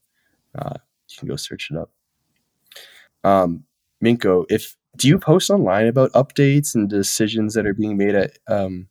Uh, 0.58 0.76
you 1.10 1.18
can 1.20 1.28
go 1.28 1.36
search 1.36 1.70
it 1.72 1.78
up. 1.78 1.92
Um, 3.24 3.64
Minko, 4.04 4.46
if 4.50 4.76
do 4.98 5.08
you 5.08 5.18
post 5.18 5.50
online 5.50 5.88
about 5.88 6.12
updates 6.12 6.76
and 6.76 6.90
decisions 6.90 7.54
that 7.56 7.66
are 7.66 7.74
being 7.74 7.98
made 7.98 8.16
at 8.16 8.38
um, 8.48 8.88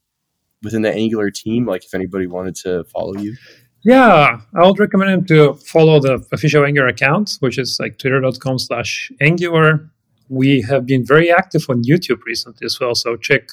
within 0.62 0.83
the 0.83 0.92
Angular 0.92 1.31
team? 1.31 1.66
Like, 1.66 1.85
if 1.85 1.94
anybody 1.94 2.27
wanted 2.27 2.57
to 2.57 2.85
follow 2.85 3.16
you. 3.16 3.37
Yeah, 3.85 4.40
I 4.55 4.66
would 4.66 4.79
recommend 4.79 5.11
them 5.11 5.25
to 5.27 5.55
follow 5.55 6.01
the 6.01 6.25
official 6.33 6.64
Angular 6.64 6.88
account, 6.88 7.37
which 7.40 7.59
is 7.59 7.79
like 7.81 7.98
twitter.com 7.98 8.59
slash 8.59 9.11
Angular. 9.20 9.90
We 10.29 10.62
have 10.62 10.87
been 10.87 11.05
very 11.05 11.31
active 11.31 11.66
on 11.68 11.83
YouTube 11.83 12.22
recently 12.25 12.64
as 12.64 12.79
well, 12.81 12.94
so 12.94 13.16
check 13.16 13.51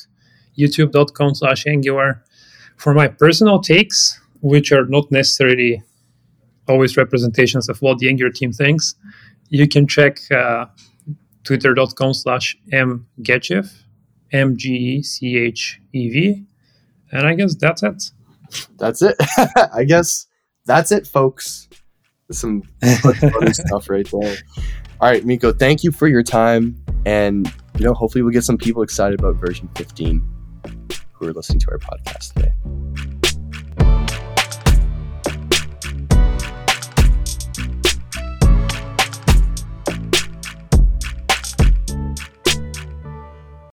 youtube.com 0.58 1.36
slash 1.36 1.66
Angular. 1.66 2.24
For 2.78 2.94
my 2.94 3.08
personal 3.08 3.60
takes, 3.60 4.20
which 4.42 4.72
are 4.72 4.86
not 4.86 5.12
necessarily 5.12 5.84
always 6.70 6.96
representations 6.98 7.68
of 7.70 7.82
what 7.82 7.98
the 7.98 8.08
Angular 8.10 8.32
team 8.32 8.52
thinks. 8.52 8.96
You 9.50 9.68
can 9.68 9.88
check 9.88 10.20
uh, 10.32 10.66
twitter.com 11.44 12.14
slash 12.14 12.56
mgechev, 12.72 13.74
M-G-E-C-H-E-V. 14.32 14.86
And 17.12 17.28
I 17.28 17.34
guess 17.34 17.56
that's 17.56 17.82
it. 17.84 18.12
That's 18.78 19.02
it. 19.02 19.16
I 19.74 19.84
guess 19.84 20.28
that's 20.66 20.92
it, 20.92 21.08
folks. 21.08 21.68
Some 22.32 22.62
funny 22.82 23.54
stuff 23.54 23.90
right 23.90 24.08
there. 24.12 24.38
All 25.02 25.10
right, 25.10 25.26
Minko, 25.26 25.58
thank 25.58 25.84
you 25.84 25.92
for 25.92 26.08
your 26.08 26.22
time. 26.22 26.76
And, 27.06 27.52
you 27.78 27.86
know, 27.86 27.94
hopefully 27.94 28.22
we'll 28.22 28.34
get 28.34 28.44
some 28.44 28.58
people 28.58 28.84
excited 28.84 29.20
about 29.20 29.36
version 29.38 29.70
15 29.76 30.22
who 31.14 31.28
are 31.28 31.34
listening 31.34 31.60
to 31.60 31.72
our 31.72 31.80
podcast 31.80 32.34
today. 32.34 33.19